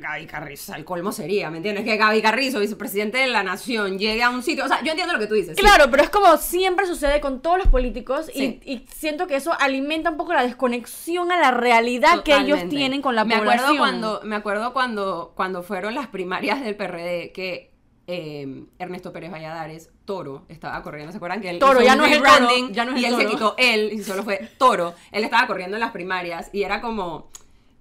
Gaby 0.00 0.26
Carrizo, 0.26 0.72
al 0.72 0.84
colmo 0.84 1.12
sería, 1.12 1.50
¿me 1.50 1.58
entiendes? 1.58 1.84
Que 1.84 1.96
Gaby 1.98 2.22
Carrizo, 2.22 2.58
vicepresidente 2.58 3.18
de 3.18 3.26
la 3.26 3.42
nación, 3.42 3.98
llegue 3.98 4.22
a 4.22 4.30
un 4.30 4.42
sitio. 4.42 4.64
O 4.64 4.68
sea, 4.68 4.82
yo 4.82 4.90
entiendo 4.92 5.12
lo 5.12 5.18
que 5.20 5.26
tú 5.26 5.34
dices. 5.34 5.56
sí. 5.56 5.62
Claro, 5.62 5.90
pero 5.90 6.02
es 6.02 6.08
como 6.10 6.36
siempre 6.38 6.86
sucede 6.86 7.20
con 7.20 7.42
todos 7.42 7.58
los 7.58 7.68
políticos 7.68 8.26
Sí. 8.34 8.60
y, 8.64 8.72
y 8.72 8.86
siento 8.88 9.26
que 9.26 9.36
eso 9.36 9.52
alimenta 9.60 10.10
un 10.10 10.16
poco 10.16 10.32
la 10.32 10.42
desconexión 10.42 11.30
a 11.30 11.38
la 11.38 11.50
realidad 11.50 12.22
que 12.24 12.34
ellos 12.34 12.60
tienen 12.70 13.02
con 13.02 13.14
la 13.14 13.24
me 13.26 13.36
población. 13.36 13.60
Acuerdo 13.64 13.78
cuando, 13.78 14.20
me 14.24 14.36
acuerdo 14.36 14.72
cuando, 14.72 15.32
cuando 15.36 15.62
fueron 15.62 15.94
las 15.94 16.06
primarias 16.08 16.64
del 16.64 16.76
PRD 16.76 17.30
que 17.32 17.70
eh, 18.06 18.64
Ernesto 18.78 19.12
Pérez 19.12 19.30
Valladares, 19.30 19.90
Toro, 20.10 20.42
estaba 20.48 20.82
corriendo. 20.82 21.12
¿Se 21.12 21.18
acuerdan 21.18 21.40
que 21.40 21.50
él 21.50 21.60
Toro, 21.60 21.74
hizo 21.80 21.86
ya 21.86 21.92
un 21.92 21.98
no 21.98 22.04
es 22.06 22.12
el 22.16 22.18
Toro, 22.22 22.68
ya 22.72 22.84
no 22.84 22.96
es 22.96 23.00
y 23.00 23.04
el 23.04 23.12
él 23.12 23.16
se 23.20 23.22
Toro. 23.26 23.30
quitó 23.36 23.54
él 23.58 23.90
y 23.92 24.02
solo 24.02 24.24
fue 24.24 24.50
Toro? 24.58 24.94
Él 25.12 25.22
estaba 25.22 25.46
corriendo 25.46 25.76
en 25.76 25.80
las 25.80 25.92
primarias 25.92 26.50
y 26.52 26.64
era 26.64 26.80
como... 26.80 27.30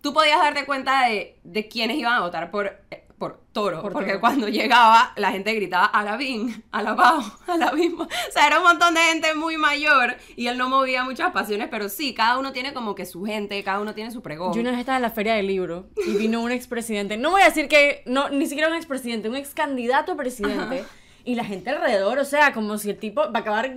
Tú 0.02 0.14
podías 0.14 0.38
darte 0.40 0.66
cuenta 0.68 1.08
de, 1.08 1.38
de 1.44 1.68
quiénes 1.68 1.98
iban 1.98 2.14
a 2.14 2.20
votar 2.22 2.52
por, 2.52 2.80
por 3.18 3.42
Toro, 3.52 3.82
Por 3.82 3.94
porque 3.94 4.10
Toro. 4.10 4.20
cuando 4.22 4.48
llegaba 4.48 5.12
la 5.18 5.32
gente 5.32 5.54
gritaba 5.56 5.86
Alabín, 5.88 6.64
alabao, 6.72 7.20
alabismo. 7.48 8.04
O 8.04 8.32
sea, 8.32 8.46
era 8.46 8.60
un 8.60 8.64
montón 8.64 8.94
de 8.94 9.02
gente 9.02 9.34
muy 9.34 9.58
mayor 9.58 10.16
y 10.38 10.48
él 10.48 10.58
no 10.60 10.70
movía 10.70 11.04
muchas 11.04 11.32
pasiones, 11.34 11.68
pero 11.72 11.90
sí, 11.90 12.14
cada 12.14 12.38
uno 12.38 12.54
tiene 12.54 12.74
como 12.74 12.94
que 12.94 13.08
su 13.08 13.26
gente, 13.26 13.62
cada 13.64 13.80
uno 13.80 13.96
tiene 13.96 14.12
su 14.12 14.22
pregón. 14.22 14.54
Yo 14.54 14.62
una 14.62 14.70
vez 14.70 14.80
estaba 14.82 14.98
en 14.98 15.02
la 15.02 15.10
feria 15.10 15.34
del 15.34 15.48
libro 15.48 15.88
y 16.06 16.16
vino 16.16 16.42
un 16.42 16.52
expresidente. 16.60 17.18
No 17.18 17.32
voy 17.32 17.42
a 17.42 17.46
decir 17.46 17.68
que, 17.68 18.04
no, 18.06 18.30
ni 18.30 18.46
siquiera 18.46 18.70
un 18.70 18.76
expresidente, 18.76 19.28
un 19.30 19.36
ex 19.36 19.56
candidato 19.56 20.12
a 20.12 20.16
presidente. 20.16 20.86
Y 21.30 21.36
la 21.36 21.46
gente 21.46 21.70
alrededor, 21.70 22.18
o 22.18 22.26
sea, 22.26 22.54
como 22.54 22.80
si 22.80 22.90
el 22.90 22.98
tipo 22.98 23.22
va 23.22 23.38
a 23.38 23.42
acabar, 23.42 23.72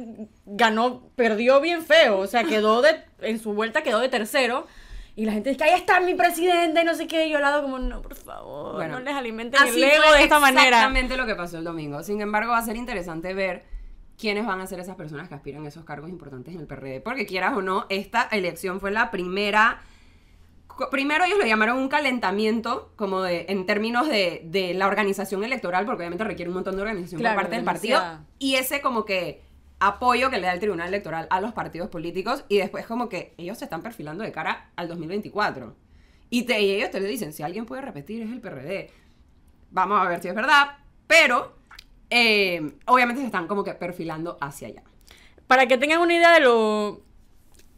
ganó, 0.47 1.11
perdió 1.17 1.61
bien 1.61 1.83
feo. 1.83 2.19
O 2.21 2.27
sea, 2.27 2.45
quedó 2.45 2.81
de, 2.81 3.05
en 3.21 3.39
su 3.39 3.53
vuelta 3.53 3.83
quedó 3.83 4.01
de 4.01 4.09
tercero. 4.09 4.67
Y 5.17 5.27
la 5.27 5.33
gente 5.33 5.51
dice 5.51 5.63
que 5.63 5.71
ahí 5.71 5.79
está 5.79 6.01
mi 6.01 6.15
presidente, 6.15 6.83
no 6.83 6.95
sé 6.95 7.07
qué. 7.07 7.27
Y 7.27 7.31
yo 7.31 7.37
al 7.37 7.43
lado 7.43 7.61
como, 7.61 7.79
no, 7.79 8.01
por 8.01 8.15
favor, 8.15 8.77
Bueno, 8.77 8.95
no 8.95 9.01
les 9.01 9.15
alimenten 9.15 9.61
Así 9.61 9.83
el 9.83 9.91
ego 9.91 10.13
de 10.15 10.23
esta 10.23 10.41
manera. 10.41 10.65
Exactamente 10.69 11.19
lo 11.19 11.27
que 11.27 11.35
pasó 11.35 11.59
el 11.59 11.65
domingo. 11.65 12.03
Sin 12.03 12.23
embargo, 12.23 12.53
va 12.53 12.59
a 12.59 12.65
ser 12.65 12.77
interesante 12.77 13.35
ver 13.35 13.67
quiénes 14.17 14.47
van 14.47 14.63
a 14.63 14.67
ser 14.67 14.81
esas 14.81 14.97
personas 14.97 15.29
que 15.29 15.35
aspiran 15.35 15.67
a 15.67 15.69
esos 15.69 15.85
cargos 15.85 16.09
importantes 16.09 16.55
en 16.55 16.61
el 16.61 16.67
PRD. 16.67 17.03
Porque 17.03 17.27
quieras 17.27 17.53
o 17.55 17.61
no, 17.61 17.85
esta 17.91 18.29
elección 18.33 18.81
fue 18.81 18.93
la 18.93 19.11
primera. 19.11 19.83
Primero 20.91 21.25
ellos 21.25 21.39
lo 21.39 21.47
llamaron 21.47 21.79
un 21.79 21.89
calentamiento, 21.89 22.93
como 22.97 23.23
de, 23.23 23.47
en 23.49 23.67
términos 23.67 24.09
de, 24.09 24.43
de 24.45 24.75
la 24.75 24.87
organización 24.87 25.45
electoral, 25.45 25.85
porque 25.87 26.01
obviamente 26.03 26.25
requiere 26.25 26.49
un 26.51 26.55
montón 26.55 26.77
de 26.77 26.83
organización 26.83 27.21
Claro, 27.21 27.35
por 27.37 27.43
parte 27.45 27.57
del 27.57 27.65
partido. 27.65 28.01
Y 28.39 28.55
ese 28.57 28.81
como 28.81 29.05
que 29.05 29.43
apoyo 29.81 30.31
que 30.31 30.39
le 30.39 30.47
da 30.47 30.53
el 30.53 30.61
Tribunal 30.61 30.89
Electoral 30.89 31.27
a 31.31 31.41
los 31.41 31.53
partidos 31.53 31.89
políticos. 31.89 32.45
Y 32.49 32.59
después 32.59 32.87
como 32.87 33.09
que 33.09 33.35
ellos 33.39 33.59
se 33.59 33.65
están 33.65 33.83
perfilando 33.83 34.23
de 34.25 34.33
cara 34.33 34.71
al 34.77 34.89
2024. 34.89 35.75
Y, 36.31 36.43
te- 36.45 36.61
y 36.62 36.71
ellos 36.71 36.91
te 36.91 37.01
lo 37.01 37.07
dicen, 37.07 37.33
si 37.33 37.43
alguien 37.43 37.67
puede 37.67 37.83
repetir 37.83 38.23
es 38.23 38.31
el 38.31 38.41
PRD. 38.41 38.91
Vamos 39.71 40.01
a 40.01 40.09
ver 40.09 40.23
si 40.23 40.29
es 40.29 40.35
verdad, 40.35 40.79
pero 41.07 41.55
eh, 42.11 42.73
obviamente 42.87 43.21
se 43.21 43.27
están 43.27 43.47
como 43.49 43.65
que 43.65 43.75
perfilando 43.75 44.39
hacia 44.41 44.69
allá. 44.69 44.83
para 45.47 45.67
que 45.67 45.77
tengan 45.79 46.01
una 46.01 46.15
idea 46.15 46.33
de 46.33 46.41
lo 46.41 47.03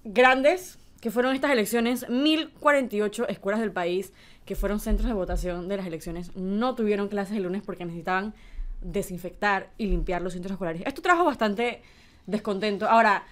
grandes 0.05 0.79
que 1.05 1.11
fueron 1.11 1.35
estas 1.35 1.51
elecciones, 1.51 2.09
1048 2.09 3.29
escuelas 3.29 3.61
del 3.61 3.73
país 3.73 4.15
que 4.47 4.57
fueron 4.57 4.81
centros 4.81 5.07
de 5.07 5.13
votación 5.13 5.69
de 5.69 5.77
las 5.77 5.85
elecciones 5.87 6.35
no 6.35 6.75
tuvieron 6.75 7.09
clases 7.09 7.37
el 7.37 7.43
lunes 7.43 7.61
porque 7.61 7.85
necesitaban 7.85 8.33
desinfectar 8.81 9.69
y 9.77 9.89
limpiar 9.89 10.23
los 10.23 10.33
centros 10.33 10.53
escolares. 10.53 10.81
Esto 10.87 11.03
trajo 11.03 11.23
bastante 11.23 11.83
descontento. 12.25 12.89
Ahora, 12.89 13.25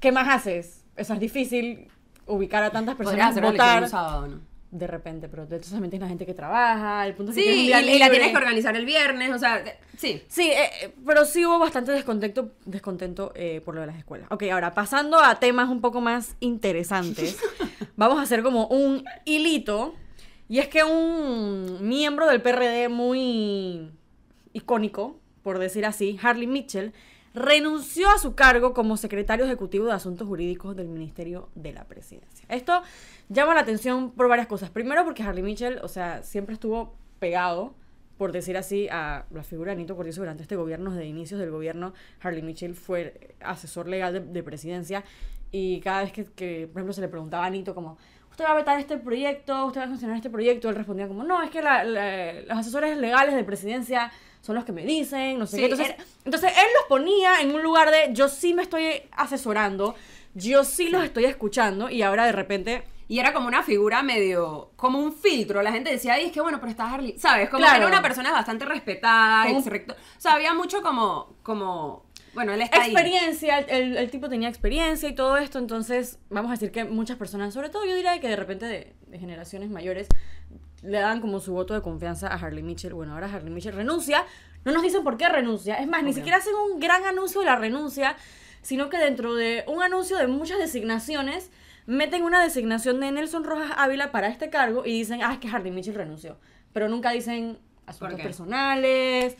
¿qué 0.00 0.12
más 0.12 0.26
haces? 0.30 0.82
Eso 0.96 1.12
es 1.12 1.20
difícil 1.20 1.88
ubicar 2.24 2.62
a 2.62 2.70
tantas 2.70 2.94
personas 2.94 3.38
votar 3.38 3.82
un 3.82 3.88
sábado, 3.90 4.26
¿no? 4.26 4.40
De 4.74 4.88
repente, 4.88 5.28
pero 5.28 5.44
entonces 5.44 5.70
también 5.70 5.90
tienes 5.90 6.06
la 6.06 6.08
gente 6.08 6.26
que 6.26 6.34
trabaja, 6.34 7.06
el 7.06 7.14
punto 7.14 7.30
es 7.30 7.36
que 7.38 7.44
Sí, 7.44 7.48
y, 7.48 7.60
un 7.60 7.66
día 7.66 7.80
y 7.80 7.98
la 8.00 8.10
tienes 8.10 8.32
que 8.32 8.36
organizar 8.36 8.74
el 8.74 8.84
viernes, 8.84 9.30
o 9.30 9.38
sea, 9.38 9.62
de- 9.62 9.76
sí. 9.96 10.20
Sí, 10.26 10.50
eh, 10.50 10.68
eh, 10.82 10.94
pero 11.06 11.24
sí 11.24 11.46
hubo 11.46 11.60
bastante 11.60 11.92
descontento, 11.92 12.50
descontento 12.64 13.32
eh, 13.36 13.62
por 13.64 13.76
lo 13.76 13.82
de 13.82 13.86
las 13.86 13.96
escuelas. 13.96 14.26
Ok, 14.32 14.42
ahora 14.50 14.74
pasando 14.74 15.20
a 15.20 15.38
temas 15.38 15.68
un 15.68 15.80
poco 15.80 16.00
más 16.00 16.34
interesantes, 16.40 17.38
vamos 17.96 18.18
a 18.18 18.22
hacer 18.22 18.42
como 18.42 18.66
un 18.66 19.04
hilito. 19.24 19.94
Y 20.48 20.58
es 20.58 20.68
que 20.68 20.82
un 20.84 21.78
miembro 21.88 22.26
del 22.26 22.42
PRD 22.42 22.88
muy 22.88 23.90
icónico, 24.52 25.18
por 25.42 25.58
decir 25.58 25.86
así, 25.86 26.18
Harley 26.20 26.46
Mitchell, 26.48 26.92
renunció 27.34 28.08
a 28.10 28.18
su 28.18 28.34
cargo 28.34 28.72
como 28.72 28.96
secretario 28.96 29.44
ejecutivo 29.44 29.86
de 29.86 29.92
Asuntos 29.92 30.26
Jurídicos 30.28 30.76
del 30.76 30.88
Ministerio 30.88 31.48
de 31.56 31.72
la 31.72 31.84
Presidencia. 31.84 32.46
Esto 32.48 32.82
llama 33.28 33.54
la 33.54 33.60
atención 33.60 34.12
por 34.12 34.28
varias 34.28 34.46
cosas. 34.46 34.70
Primero 34.70 35.04
porque 35.04 35.22
Harley 35.24 35.42
Mitchell, 35.42 35.80
o 35.82 35.88
sea, 35.88 36.22
siempre 36.22 36.54
estuvo 36.54 36.94
pegado, 37.18 37.74
por 38.18 38.30
decir 38.30 38.56
así, 38.56 38.86
a 38.88 39.24
la 39.32 39.42
figura 39.42 39.72
de 39.72 39.76
Nito 39.78 39.96
Cortizo 39.96 40.20
durante 40.20 40.42
este 40.44 40.54
gobierno, 40.54 40.92
desde 40.92 41.06
inicios 41.06 41.40
del 41.40 41.50
gobierno, 41.50 41.92
Harley 42.22 42.42
Mitchell 42.42 42.74
fue 42.76 43.34
asesor 43.40 43.88
legal 43.88 44.12
de, 44.12 44.20
de 44.20 44.42
presidencia 44.44 45.02
y 45.50 45.80
cada 45.80 46.02
vez 46.02 46.12
que, 46.12 46.24
que, 46.26 46.68
por 46.72 46.78
ejemplo, 46.80 46.92
se 46.92 47.00
le 47.00 47.08
preguntaba 47.08 47.46
a 47.46 47.50
Nito 47.50 47.74
como, 47.74 47.98
usted 48.30 48.44
va 48.44 48.52
a 48.52 48.54
vetar 48.54 48.78
este 48.78 48.96
proyecto, 48.98 49.66
usted 49.66 49.80
va 49.80 49.84
a 49.86 49.88
sancionar 49.88 50.16
este 50.16 50.30
proyecto, 50.30 50.68
él 50.68 50.76
respondía 50.76 51.08
como, 51.08 51.24
no, 51.24 51.42
es 51.42 51.50
que 51.50 51.62
la- 51.62 51.82
la- 51.82 52.32
los 52.42 52.58
asesores 52.58 52.96
legales 52.96 53.34
de 53.34 53.42
presidencia 53.42 54.12
son 54.44 54.54
los 54.56 54.64
que 54.64 54.72
me 54.72 54.84
dicen, 54.84 55.38
no 55.38 55.46
sé 55.46 55.56
Sí, 55.56 55.62
qué. 55.62 55.70
Entonces, 55.70 55.94
era- 55.94 56.04
entonces 56.26 56.52
él 56.52 56.66
los 56.78 56.84
ponía 56.88 57.40
en 57.40 57.54
un 57.54 57.62
lugar 57.62 57.90
de, 57.90 58.10
yo 58.12 58.28
sí 58.28 58.52
me 58.52 58.62
estoy 58.62 59.02
asesorando, 59.12 59.94
yo 60.34 60.64
sí 60.64 60.88
los 60.90 61.02
estoy 61.04 61.24
escuchando 61.24 61.88
y 61.90 62.02
ahora 62.02 62.26
de 62.26 62.32
repente... 62.32 62.84
Y 63.06 63.18
era 63.18 63.34
como 63.34 63.48
una 63.48 63.62
figura 63.62 64.02
medio, 64.02 64.70
como 64.76 64.98
un 64.98 65.12
filtro. 65.12 65.60
La 65.62 65.72
gente 65.72 65.90
decía, 65.90 66.14
ay, 66.14 66.24
es 66.26 66.32
que 66.32 66.40
bueno, 66.40 66.58
pero 66.58 66.70
está 66.70 66.90
Harley, 66.90 67.18
¿sabes? 67.18 67.50
Como 67.50 67.58
Claro. 67.60 67.74
que 67.74 67.78
era 67.80 67.86
una 67.88 68.00
persona 68.02 68.32
bastante 68.32 68.64
respetada, 68.64 69.44
Como- 69.44 69.58
ex 69.58 69.66
recto. 69.66 69.92
O 69.92 70.20
sea, 70.20 70.32
había 70.32 70.54
mucho 70.54 70.80
como, 70.82 71.36
como, 71.42 72.06
bueno, 72.32 72.54
él 72.54 72.62
está 72.62 72.80
ahí. 72.80 72.92
experiencia, 72.92 73.58
el, 73.58 73.98
el 73.98 74.10
tipo 74.10 74.30
tenía 74.30 74.48
experiencia 74.48 75.06
y 75.06 75.14
todo 75.14 75.36
esto, 75.36 75.58
entonces 75.58 76.18
vamos 76.30 76.48
a 76.50 76.52
decir 76.54 76.72
que 76.72 76.84
muchas 76.84 77.18
personas, 77.18 77.52
sobre 77.52 77.68
todo 77.68 77.84
yo 77.84 77.94
diría 77.94 78.18
que 78.20 78.28
de 78.28 78.36
repente 78.36 78.64
de, 78.64 78.94
de 79.06 79.18
generaciones 79.18 79.68
mayores, 79.68 80.08
le 80.84 80.98
dan 80.98 81.20
como 81.20 81.40
su 81.40 81.52
voto 81.52 81.74
de 81.74 81.82
confianza 81.82 82.28
a 82.28 82.34
Harley 82.34 82.62
Mitchell. 82.62 82.94
Bueno, 82.94 83.14
ahora 83.14 83.32
Harley 83.32 83.52
Mitchell 83.52 83.74
renuncia, 83.74 84.24
no 84.64 84.72
nos 84.72 84.82
dicen 84.82 85.02
por 85.02 85.16
qué 85.16 85.28
renuncia, 85.28 85.76
es 85.76 85.88
más, 85.88 86.02
ni 86.02 86.12
siquiera 86.12 86.38
hacen 86.38 86.54
un 86.54 86.80
gran 86.80 87.04
anuncio 87.04 87.40
de 87.40 87.46
la 87.46 87.56
renuncia, 87.56 88.16
sino 88.62 88.88
que 88.88 88.98
dentro 88.98 89.34
de 89.34 89.64
un 89.66 89.82
anuncio 89.82 90.16
de 90.16 90.26
muchas 90.26 90.58
designaciones, 90.58 91.50
meten 91.86 92.22
una 92.22 92.42
designación 92.42 93.00
de 93.00 93.10
Nelson 93.12 93.44
Rojas 93.44 93.72
Ávila 93.76 94.10
para 94.10 94.28
este 94.28 94.48
cargo 94.50 94.84
y 94.86 94.92
dicen, 94.92 95.20
ah, 95.22 95.34
es 95.34 95.38
que 95.38 95.48
Harley 95.48 95.70
Mitchell 95.70 95.94
renunció, 95.94 96.38
pero 96.72 96.88
nunca 96.88 97.10
dicen 97.10 97.58
asuntos 97.86 98.20
personales, 98.20 99.36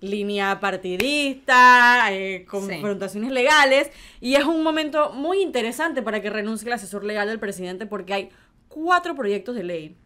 línea 0.00 0.60
partidista, 0.60 2.08
eh, 2.10 2.44
confrontaciones 2.46 3.32
legales. 3.32 3.90
Y 4.20 4.34
es 4.34 4.44
un 4.44 4.62
momento 4.62 5.12
muy 5.12 5.40
interesante 5.40 6.02
para 6.02 6.20
que 6.20 6.30
renuncie 6.30 6.66
el 6.66 6.74
asesor 6.74 7.04
legal 7.04 7.28
del 7.28 7.38
presidente 7.38 7.86
porque 7.86 8.14
hay 8.14 8.30
cuatro 8.68 9.14
proyectos 9.14 9.54
de 9.54 9.62
ley 9.62 9.96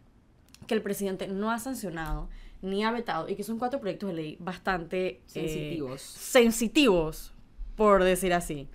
que 0.67 0.73
el 0.73 0.81
presidente 0.81 1.27
no 1.27 1.51
ha 1.51 1.59
sancionado 1.59 2.29
ni 2.61 2.83
ha 2.83 2.91
vetado 2.91 3.27
y 3.27 3.35
que 3.35 3.43
son 3.43 3.57
cuatro 3.57 3.79
proyectos 3.79 4.09
de 4.09 4.15
ley 4.15 4.37
bastante 4.39 5.07
eh, 5.07 5.21
Sensitivos. 5.25 6.01
sensitivos, 6.01 7.33
por 7.75 8.03
decir 8.03 8.33
así. 8.33 8.67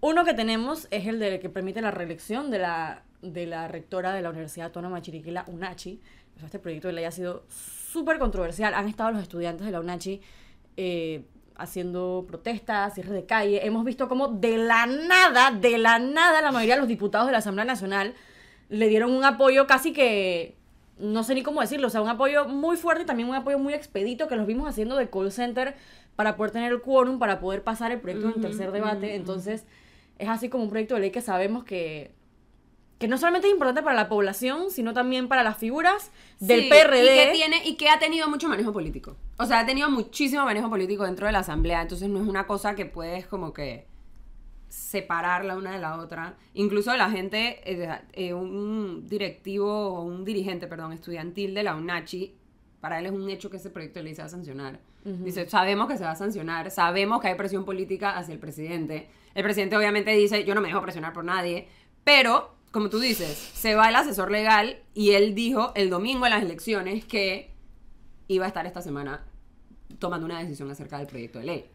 Uno 0.00 0.24
que 0.24 0.34
tenemos 0.34 0.88
es 0.90 1.06
el 1.06 1.18
de 1.18 1.38
que 1.40 1.48
permite 1.48 1.80
la 1.80 1.90
reelección 1.90 2.50
de 2.50 2.58
la, 2.58 3.02
de 3.22 3.46
la 3.46 3.68
rectora 3.68 4.12
de 4.12 4.22
la 4.22 4.30
Universidad 4.30 4.66
Autónoma 4.66 4.96
de 4.96 5.02
Chiriquí, 5.02 5.30
la 5.30 5.44
UNACHI. 5.46 6.00
O 6.36 6.38
sea, 6.38 6.46
este 6.46 6.58
proyecto 6.58 6.88
de 6.88 6.94
ley 6.94 7.04
ha 7.04 7.10
sido 7.10 7.44
súper 7.48 8.18
controversial. 8.18 8.74
Han 8.74 8.88
estado 8.88 9.10
los 9.12 9.22
estudiantes 9.22 9.66
de 9.66 9.72
la 9.72 9.80
UNACHI 9.80 10.20
eh, 10.76 11.24
haciendo 11.56 12.24
protestas, 12.28 12.94
cierres 12.94 13.12
de 13.12 13.26
calle. 13.26 13.66
Hemos 13.66 13.84
visto 13.84 14.08
cómo 14.08 14.28
de 14.28 14.58
la 14.58 14.86
nada, 14.86 15.50
de 15.50 15.78
la 15.78 15.98
nada, 15.98 16.40
la 16.40 16.52
mayoría 16.52 16.74
de 16.74 16.80
los 16.80 16.88
diputados 16.88 17.26
de 17.26 17.32
la 17.32 17.38
Asamblea 17.38 17.64
Nacional 17.64 18.14
le 18.68 18.88
dieron 18.88 19.12
un 19.12 19.24
apoyo 19.24 19.66
casi 19.66 19.92
que, 19.92 20.57
no 20.98 21.22
sé 21.24 21.34
ni 21.34 21.42
cómo 21.42 21.60
decirlo, 21.60 21.86
o 21.86 21.90
sea, 21.90 22.02
un 22.02 22.08
apoyo 22.08 22.46
muy 22.46 22.76
fuerte 22.76 23.02
y 23.04 23.06
también 23.06 23.28
un 23.28 23.34
apoyo 23.34 23.58
muy 23.58 23.74
expedito 23.74 24.28
que 24.28 24.36
los 24.36 24.46
vimos 24.46 24.68
haciendo 24.68 24.96
de 24.96 25.08
call 25.08 25.32
center 25.32 25.76
para 26.16 26.36
poder 26.36 26.52
tener 26.52 26.72
el 26.72 26.80
quórum, 26.80 27.18
para 27.18 27.40
poder 27.40 27.62
pasar 27.62 27.92
el 27.92 28.00
proyecto 28.00 28.28
en 28.34 28.40
tercer 28.40 28.72
debate. 28.72 29.14
Entonces, 29.14 29.64
es 30.18 30.28
así 30.28 30.48
como 30.48 30.64
un 30.64 30.70
proyecto 30.70 30.94
de 30.94 31.00
ley 31.00 31.10
que 31.10 31.20
sabemos 31.20 31.64
que, 31.64 32.12
que 32.98 33.06
no 33.06 33.18
solamente 33.18 33.46
es 33.46 33.52
importante 33.52 33.82
para 33.82 33.94
la 33.94 34.08
población, 34.08 34.70
sino 34.70 34.92
también 34.92 35.28
para 35.28 35.44
las 35.44 35.56
figuras 35.56 36.10
del 36.40 36.62
Sí, 36.62 36.68
PRD. 36.68 37.04
Y 37.04 37.26
que, 37.26 37.32
tiene, 37.32 37.68
y 37.68 37.76
que 37.76 37.88
ha 37.88 37.98
tenido 37.98 38.28
mucho 38.28 38.48
manejo 38.48 38.72
político. 38.72 39.16
O 39.38 39.46
sea, 39.46 39.60
ha 39.60 39.66
tenido 39.66 39.88
muchísimo 39.90 40.44
manejo 40.44 40.68
político 40.68 41.04
dentro 41.04 41.26
de 41.26 41.32
la 41.32 41.40
asamblea. 41.40 41.82
Entonces 41.82 42.08
no 42.08 42.20
es 42.20 42.26
una 42.26 42.46
cosa 42.46 42.74
que 42.74 42.86
puedes 42.86 43.26
como 43.26 43.52
que 43.52 43.86
separar 44.68 45.44
la 45.44 45.56
una 45.56 45.72
de 45.72 45.78
la 45.78 45.98
otra. 45.98 46.36
Incluso 46.54 46.96
la 46.96 47.10
gente, 47.10 47.60
eh, 47.64 48.00
eh, 48.12 48.34
un 48.34 49.06
directivo 49.08 49.68
o 49.68 50.02
un 50.02 50.24
dirigente, 50.24 50.66
perdón, 50.66 50.92
estudiantil 50.92 51.54
de 51.54 51.62
la 51.62 51.74
UNACHI, 51.74 52.34
para 52.80 52.98
él 52.98 53.06
es 53.06 53.12
un 53.12 53.28
hecho 53.28 53.50
que 53.50 53.56
ese 53.56 53.70
proyecto 53.70 53.98
de 53.98 54.04
ley 54.04 54.14
se 54.14 54.22
va 54.22 54.26
a 54.26 54.30
sancionar. 54.30 54.80
Dice, 55.04 55.48
sabemos 55.48 55.88
que 55.88 55.96
se 55.96 56.04
va 56.04 56.10
a 56.10 56.16
sancionar, 56.16 56.70
sabemos 56.70 57.22
que 57.22 57.28
hay 57.28 57.34
presión 57.34 57.64
política 57.64 58.18
hacia 58.18 58.34
el 58.34 58.40
presidente. 58.40 59.08
El 59.34 59.42
presidente 59.42 59.74
obviamente 59.74 60.10
dice, 60.10 60.44
yo 60.44 60.54
no 60.54 60.60
me 60.60 60.68
dejo 60.68 60.82
presionar 60.82 61.14
por 61.14 61.24
nadie, 61.24 61.66
pero, 62.04 62.54
como 62.72 62.90
tú 62.90 62.98
dices, 62.98 63.38
se 63.54 63.74
va 63.74 63.88
el 63.88 63.96
asesor 63.96 64.30
legal 64.30 64.82
y 64.92 65.12
él 65.12 65.34
dijo 65.34 65.72
el 65.76 65.88
domingo 65.88 66.26
en 66.26 66.32
las 66.32 66.42
elecciones 66.42 67.06
que 67.06 67.54
iba 68.26 68.44
a 68.44 68.48
estar 68.48 68.66
esta 68.66 68.82
semana 68.82 69.24
tomando 69.98 70.26
una 70.26 70.40
decisión 70.40 70.70
acerca 70.70 70.98
del 70.98 71.06
proyecto 71.06 71.38
de 71.38 71.44
ley. 71.46 71.70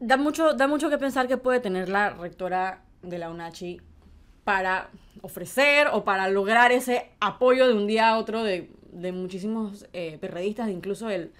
Da 0.00 0.16
mucho, 0.16 0.54
da 0.54 0.66
mucho 0.66 0.90
que 0.90 0.98
pensar 0.98 1.28
que 1.28 1.36
puede 1.36 1.60
tener 1.60 1.88
la 1.88 2.10
rectora 2.10 2.82
de 3.02 3.18
la 3.18 3.30
UNACHI 3.30 3.80
para 4.44 4.90
ofrecer 5.22 5.88
o 5.92 6.04
para 6.04 6.28
lograr 6.28 6.72
ese 6.72 7.10
apoyo 7.20 7.66
de 7.66 7.74
un 7.74 7.86
día 7.86 8.08
a 8.10 8.18
otro 8.18 8.42
de, 8.42 8.70
de 8.92 9.12
muchísimos 9.12 9.86
eh, 9.92 10.18
perredistas, 10.20 10.68
incluso 10.70 11.10
el 11.10 11.32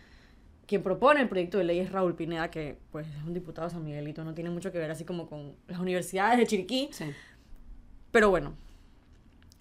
quien 0.67 0.83
propone 0.83 1.23
el 1.23 1.29
proyecto 1.31 1.57
de 1.57 1.65
ley 1.65 1.79
es 1.79 1.91
Raúl 1.91 2.15
Pineda, 2.15 2.51
que 2.51 2.77
pues 2.93 3.07
es 3.07 3.23
un 3.25 3.33
diputado 3.33 3.67
de 3.69 3.73
San 3.73 3.83
Miguelito, 3.85 4.23
no 4.25 4.35
tiene 4.35 4.51
mucho 4.51 4.71
que 4.71 4.79
ver 4.79 4.91
así 4.91 5.05
como 5.05 5.27
con 5.27 5.55
las 5.67 5.81
universidades 5.81 6.39
de 6.39 6.47
Chiriquí, 6.47 6.91
Sí. 6.93 7.07
pero 8.11 8.29
bueno, 8.29 8.53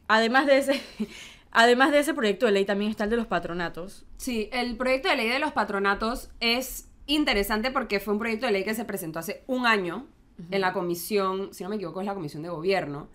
además 0.09 0.45
de 0.47 0.57
ese, 0.57 0.81
además 1.51 1.91
de 1.91 1.99
ese 1.99 2.13
proyecto 2.13 2.45
de 2.45 2.51
ley 2.51 2.65
también 2.65 2.91
está 2.91 3.05
el 3.05 3.09
de 3.09 3.15
los 3.17 3.27
patronatos, 3.27 4.05
Sí, 4.17 4.49
el 4.51 4.75
proyecto 4.75 5.07
de 5.09 5.15
ley 5.15 5.29
de 5.29 5.39
los 5.39 5.53
patronatos 5.53 6.29
es 6.41 6.86
interesante 7.07 7.71
porque 7.71 7.99
fue 7.99 8.13
un 8.13 8.19
proyecto 8.19 8.45
de 8.45 8.51
ley 8.51 8.63
que 8.63 8.75
se 8.75 8.85
presentó 8.85 9.19
hace 9.19 9.43
un 9.47 9.65
año 9.65 10.07
en 10.51 10.61
la 10.61 10.73
comisión, 10.73 11.53
si 11.53 11.63
no 11.63 11.69
me 11.69 11.77
equivoco, 11.77 11.99
es 11.99 12.05
la 12.05 12.13
comisión 12.13 12.43
de 12.43 12.49
gobierno. 12.49 13.07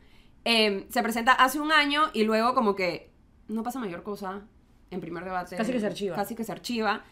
Eh, 0.45 0.87
se 0.89 1.03
presenta 1.03 1.33
hace 1.33 1.61
un 1.61 1.71
año 1.71 2.11
y 2.13 2.25
luego 2.25 2.55
como 2.55 2.75
que 2.75 3.13
no 3.49 3.63
pasa 3.63 3.79
mayor 3.79 4.03
cosa 4.03 4.43
en 4.91 5.01
primer 5.01 5.25
debate. 5.25 5.57
Casi 5.57 5.73
que 5.73 5.81
se 5.81 5.87
archiva. 5.87 6.17
Casi 6.17 6.35
que 6.35 6.45
se 6.45 6.53
archiva. 6.53 7.05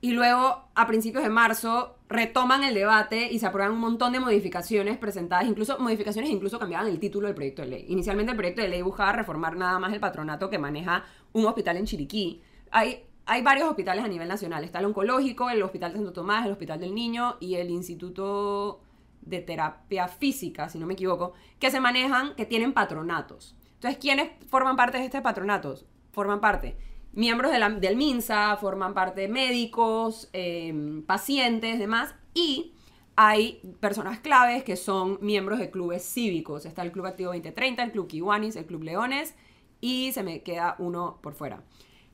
Y 0.00 0.10
luego, 0.14 0.64
a 0.74 0.88
principios 0.88 1.22
de 1.22 1.30
marzo, 1.30 1.96
retoman 2.08 2.64
el 2.64 2.74
debate 2.74 3.30
y 3.30 3.38
se 3.38 3.46
aprueban 3.46 3.72
un 3.72 3.78
montón 3.78 4.12
de 4.12 4.18
modificaciones 4.18 4.98
presentadas, 4.98 5.46
incluso 5.46 5.78
modificaciones 5.78 6.28
incluso 6.28 6.58
cambiaban 6.58 6.88
el 6.88 6.98
título 6.98 7.28
del 7.28 7.36
proyecto 7.36 7.62
de 7.62 7.68
ley. 7.68 7.84
Inicialmente 7.88 8.32
el 8.32 8.36
proyecto 8.36 8.62
de 8.62 8.68
ley 8.68 8.82
buscaba 8.82 9.12
reformar 9.12 9.56
nada 9.56 9.78
más 9.78 9.92
el 9.92 10.00
patronato 10.00 10.50
que 10.50 10.58
maneja 10.58 11.04
un 11.32 11.46
hospital 11.46 11.76
en 11.76 11.86
Chiriquí. 11.86 12.42
Hay, 12.72 13.04
hay 13.26 13.42
varios 13.42 13.68
hospitales 13.68 14.04
a 14.04 14.08
nivel 14.08 14.28
nacional. 14.28 14.64
Está 14.64 14.80
el 14.80 14.86
oncológico, 14.86 15.50
el 15.50 15.62
Hospital 15.62 15.92
de 15.92 15.98
Santo 15.98 16.12
Tomás, 16.12 16.46
el 16.46 16.52
Hospital 16.52 16.80
del 16.80 16.94
Niño 16.94 17.36
y 17.40 17.54
el 17.54 17.70
Instituto 17.70 18.80
de 19.22 19.40
Terapia 19.40 20.08
Física, 20.08 20.68
si 20.68 20.78
no 20.78 20.86
me 20.86 20.94
equivoco, 20.94 21.34
que 21.58 21.70
se 21.70 21.80
manejan, 21.80 22.34
que 22.34 22.46
tienen 22.46 22.72
patronatos. 22.72 23.56
Entonces, 23.74 23.98
¿quiénes 24.00 24.30
forman 24.48 24.76
parte 24.76 24.98
de 24.98 25.04
este 25.04 25.20
patronatos? 25.22 25.86
Forman 26.12 26.40
parte 26.40 26.76
miembros 27.12 27.52
del 27.52 27.96
MINSA, 27.96 28.56
forman 28.56 28.94
parte 28.94 29.28
médicos, 29.28 30.28
eh, 30.32 31.02
pacientes, 31.06 31.78
demás, 31.78 32.14
y 32.34 32.72
hay 33.16 33.60
personas 33.80 34.20
claves 34.20 34.64
que 34.64 34.76
son 34.76 35.18
miembros 35.20 35.58
de 35.58 35.70
clubes 35.70 36.02
cívicos. 36.04 36.64
Está 36.64 36.82
el 36.82 36.92
Club 36.92 37.06
Activo 37.06 37.30
2030, 37.30 37.82
el 37.82 37.92
Club 37.92 38.08
Kiwanis, 38.08 38.56
el 38.56 38.66
Club 38.66 38.82
Leones, 38.82 39.34
y 39.80 40.12
se 40.12 40.22
me 40.22 40.42
queda 40.42 40.76
uno 40.78 41.18
por 41.22 41.34
fuera. 41.34 41.62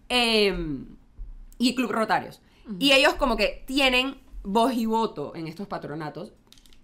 Eh, 0.08 0.56
y 1.58 1.74
Club 1.74 1.90
Rotarios. 1.90 2.40
Y 2.78 2.92
ellos 2.92 3.14
como 3.14 3.36
que 3.36 3.64
tienen 3.66 4.16
voz 4.42 4.74
y 4.74 4.86
voto 4.86 5.34
en 5.34 5.48
estos 5.48 5.66
patronatos. 5.66 6.32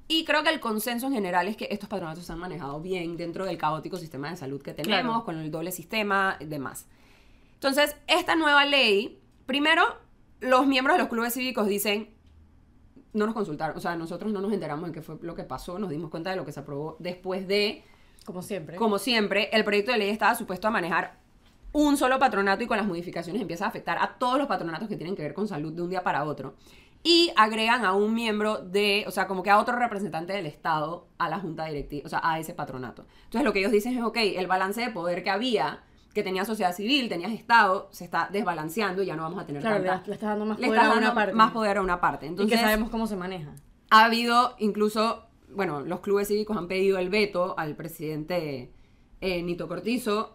Y 0.09 0.25
creo 0.25 0.43
que 0.43 0.50
el 0.50 0.61
consenso 0.61 1.07
en 1.07 1.12
general 1.14 1.49
es 1.49 1.57
que 1.57 1.69
estos 1.71 1.88
patronatos 1.88 2.25
se 2.26 2.33
han 2.33 2.38
manejado 2.38 2.81
bien 2.81 3.16
dentro 3.16 3.45
del 3.47 3.57
caótico 3.57 3.97
sistema 3.97 4.31
de 4.31 4.37
salud 4.37 4.61
que 4.61 4.75
tenemos, 4.75 5.02
Claro. 5.02 5.25
con 5.25 5.38
el 5.38 5.50
doble 5.50 5.73
sistema 5.73 6.37
y 6.40 6.45
demás. 6.47 6.87
Entonces, 7.54 7.97
esta 8.07 8.37
nueva 8.37 8.66
ley, 8.66 9.19
primero, 9.47 9.83
los 10.40 10.66
miembros 10.66 10.97
de 10.97 11.02
los 11.02 11.09
clubes 11.09 11.33
cívicos 11.33 11.66
dicen, 11.66 12.11
no 13.14 13.25
nos 13.26 13.35
consultaron, 13.35 13.76
o 13.76 13.81
sea, 13.81 13.97
nosotros 13.97 14.33
no 14.33 14.40
nos 14.43 14.52
enteramos 14.52 14.88
de 14.88 14.93
qué 14.93 15.00
fue 15.00 15.16
lo 15.23 15.35
que 15.35 15.45
pasó, 15.45 15.78
nos 15.78 15.88
dimos 15.88 16.11
cuenta 16.11 16.31
de 16.31 16.37
lo 16.37 16.45
que 16.45 16.52
se 16.52 16.61
aprobó 16.61 16.97
después 16.99 17.47
de, 17.49 17.83
Como 18.26 18.43
siempre. 18.43 18.76
como 18.76 18.99
siempre, 18.99 19.49
el 19.52 19.64
proyecto 19.64 19.93
de 19.93 19.99
ley 19.99 20.11
estaba 20.11 20.35
supuesto 20.35 20.69
a 20.69 20.71
manejar 20.71 21.19
un 21.75 21.97
solo 21.97 22.21
patronato 22.21 22.62
y 22.62 22.66
con 22.69 22.76
las 22.76 22.87
modificaciones 22.87 23.43
empieza 23.43 23.64
a 23.64 23.69
afectar 23.69 23.99
a 24.00 24.16
todos 24.16 24.38
los 24.38 24.47
patronatos 24.47 24.88
que 24.88 24.97
tienen 24.97 25.16
que 25.16 25.23
ver 25.23 25.35
con 25.35 25.49
salud 25.49 25.73
de 25.73 25.83
un 25.83 25.90
día 25.90 26.04
para 26.04 26.25
otro. 26.25 26.54
Y 27.02 27.33
agregan 27.37 27.85
a 27.85 27.93
un 27.95 28.14
miembro 28.14 28.59
de, 28.59 29.04
o 29.09 29.11
sea, 29.11 29.26
como 29.26 29.43
que 29.43 29.50
a 29.50 29.59
otro 29.59 29.76
representante 29.76 30.33
del 30.33 30.47
Estado 30.47 31.09
a 31.19 31.28
la 31.28 31.40
junta 31.40 31.66
directiva, 31.66 32.07
o 32.07 32.09
sea, 32.09 32.21
a 32.23 32.38
ese 32.38 32.54
patronato. 32.54 33.04
Entonces 33.25 33.45
lo 33.45 33.52
que 33.52 33.59
ellos 33.59 33.73
dicen 33.73 33.99
es, 33.99 34.04
ok, 34.04 34.16
el 34.37 34.47
balance 34.47 34.81
de 34.83 34.90
poder 34.90 35.25
que 35.25 35.31
había, 35.31 35.83
que 36.14 36.23
tenía 36.23 36.45
sociedad 36.45 36.73
civil, 36.73 37.09
tenías 37.09 37.33
Estado, 37.33 37.88
se 37.90 38.04
está 38.04 38.28
desbalanceando 38.33 39.02
y 39.02 39.07
ya 39.07 39.16
no 39.16 39.25
vamos 39.25 39.43
a 39.43 39.45
tener 39.45 39.61
Claro, 39.61 39.81
le, 39.81 39.88
tanta... 39.88 40.07
le 40.07 40.14
estás 40.14 40.28
dando 40.31 40.47
más 40.47 40.57
poder 40.57 40.78
a 40.78 40.83
una 40.83 40.95
dando 40.95 41.14
parte. 41.14 41.33
más 41.35 41.50
poder 41.52 41.76
a 41.78 41.83
una 41.83 42.00
parte. 42.00 42.26
y 42.26 42.28
Entonces, 42.28 42.57
que 42.57 42.64
sabemos 42.64 42.88
cómo 42.88 43.09
se 43.09 43.16
maneja. 43.16 43.50
ha 43.90 44.04
habido 44.04 44.54
incluso, 44.61 45.26
bueno, 45.50 45.81
los 45.81 45.99
clubes 46.00 46.28
cívicos 46.28 46.57
han 46.57 46.69
pedido 46.69 46.99
el 46.99 47.11
veto 47.11 47.57
al 47.59 47.75
presidente 47.75 48.73
eh, 49.21 49.43
Nito 49.43 49.66
Cortizo. 49.66 50.34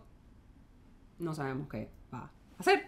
No 1.20 1.34
sabemos 1.34 1.68
qué 1.70 1.90
va 2.14 2.20
a 2.20 2.32
hacer. 2.60 2.88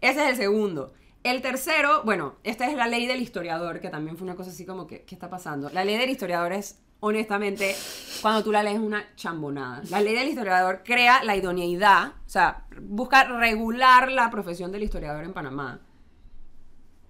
Ese 0.00 0.22
es 0.24 0.30
el 0.30 0.36
segundo. 0.36 0.92
El 1.22 1.42
tercero, 1.42 2.02
bueno, 2.04 2.36
esta 2.44 2.70
es 2.70 2.76
la 2.76 2.86
ley 2.86 3.06
del 3.06 3.20
historiador, 3.20 3.80
que 3.80 3.88
también 3.88 4.16
fue 4.16 4.24
una 4.26 4.36
cosa 4.36 4.50
así 4.50 4.64
como 4.64 4.86
que, 4.86 5.02
¿qué 5.02 5.14
está 5.14 5.28
pasando? 5.28 5.70
La 5.70 5.84
ley 5.84 5.96
del 5.96 6.10
historiador 6.10 6.52
es, 6.52 6.78
honestamente, 7.00 7.74
cuando 8.22 8.44
tú 8.44 8.52
la 8.52 8.62
lees, 8.62 8.78
una 8.78 9.04
chambonada. 9.16 9.82
La 9.90 10.00
ley 10.00 10.14
del 10.14 10.28
historiador 10.28 10.82
crea 10.84 11.24
la 11.24 11.36
idoneidad, 11.36 12.12
o 12.26 12.28
sea, 12.28 12.66
busca 12.80 13.24
regular 13.24 14.12
la 14.12 14.30
profesión 14.30 14.70
del 14.70 14.84
historiador 14.84 15.24
en 15.24 15.32
Panamá 15.32 15.80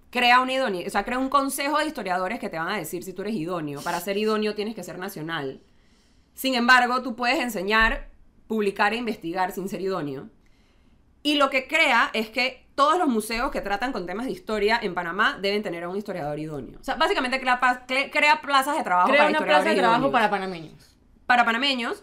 crea 0.09 0.41
un 0.41 0.49
idóneo, 0.49 0.87
o 0.87 0.89
sea, 0.89 1.03
crea 1.03 1.19
un 1.19 1.29
consejo 1.29 1.77
de 1.77 1.85
historiadores 1.85 2.39
que 2.39 2.49
te 2.49 2.57
van 2.57 2.69
a 2.69 2.77
decir 2.77 3.03
si 3.03 3.13
tú 3.13 3.21
eres 3.21 3.35
idóneo. 3.35 3.81
Para 3.81 3.99
ser 3.99 4.17
idóneo 4.17 4.55
tienes 4.55 4.75
que 4.75 4.83
ser 4.83 4.97
nacional. 4.97 5.61
Sin 6.33 6.55
embargo, 6.55 7.01
tú 7.01 7.15
puedes 7.15 7.39
enseñar, 7.39 8.09
publicar 8.47 8.93
e 8.93 8.97
investigar 8.97 9.51
sin 9.51 9.69
ser 9.69 9.81
idóneo. 9.81 10.29
Y 11.27 11.35
lo 11.35 11.49
que 11.49 11.67
crea 11.67 12.09
es 12.13 12.29
que 12.29 12.69
todos 12.73 12.97
los 12.97 13.09
museos 13.09 13.51
que 13.51 13.59
tratan 13.59 13.91
con 13.91 14.05
temas 14.05 14.27
de 14.27 14.31
historia 14.31 14.79
en 14.81 14.93
Panamá 14.93 15.37
deben 15.41 15.61
tener 15.61 15.83
a 15.83 15.89
un 15.89 15.97
historiador 15.97 16.39
idóneo. 16.39 16.79
O 16.79 16.83
sea, 16.85 16.95
básicamente 16.95 17.41
crea, 17.41 17.59
plazas 17.59 18.77
de 18.77 18.83
trabajo 18.85 19.09
Crea 19.09 19.25
para 19.25 19.29
una 19.31 19.45
plaza 19.45 19.69
de 19.69 19.75
trabajo 19.75 20.03
idóneos. 20.03 20.11
para 20.13 20.29
panameños. 20.29 20.95
para 21.25 21.43
panameños 21.43 22.01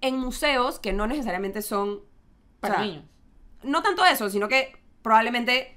en 0.00 0.18
museos 0.20 0.78
que 0.78 0.92
no 0.92 1.08
necesariamente 1.08 1.62
son 1.62 1.88
o 1.88 1.96
sea, 2.62 2.74
Panameños. 2.76 3.04
no 3.64 3.82
tanto 3.82 4.04
eso, 4.04 4.30
sino 4.30 4.46
que 4.46 4.80
probablemente 5.02 5.76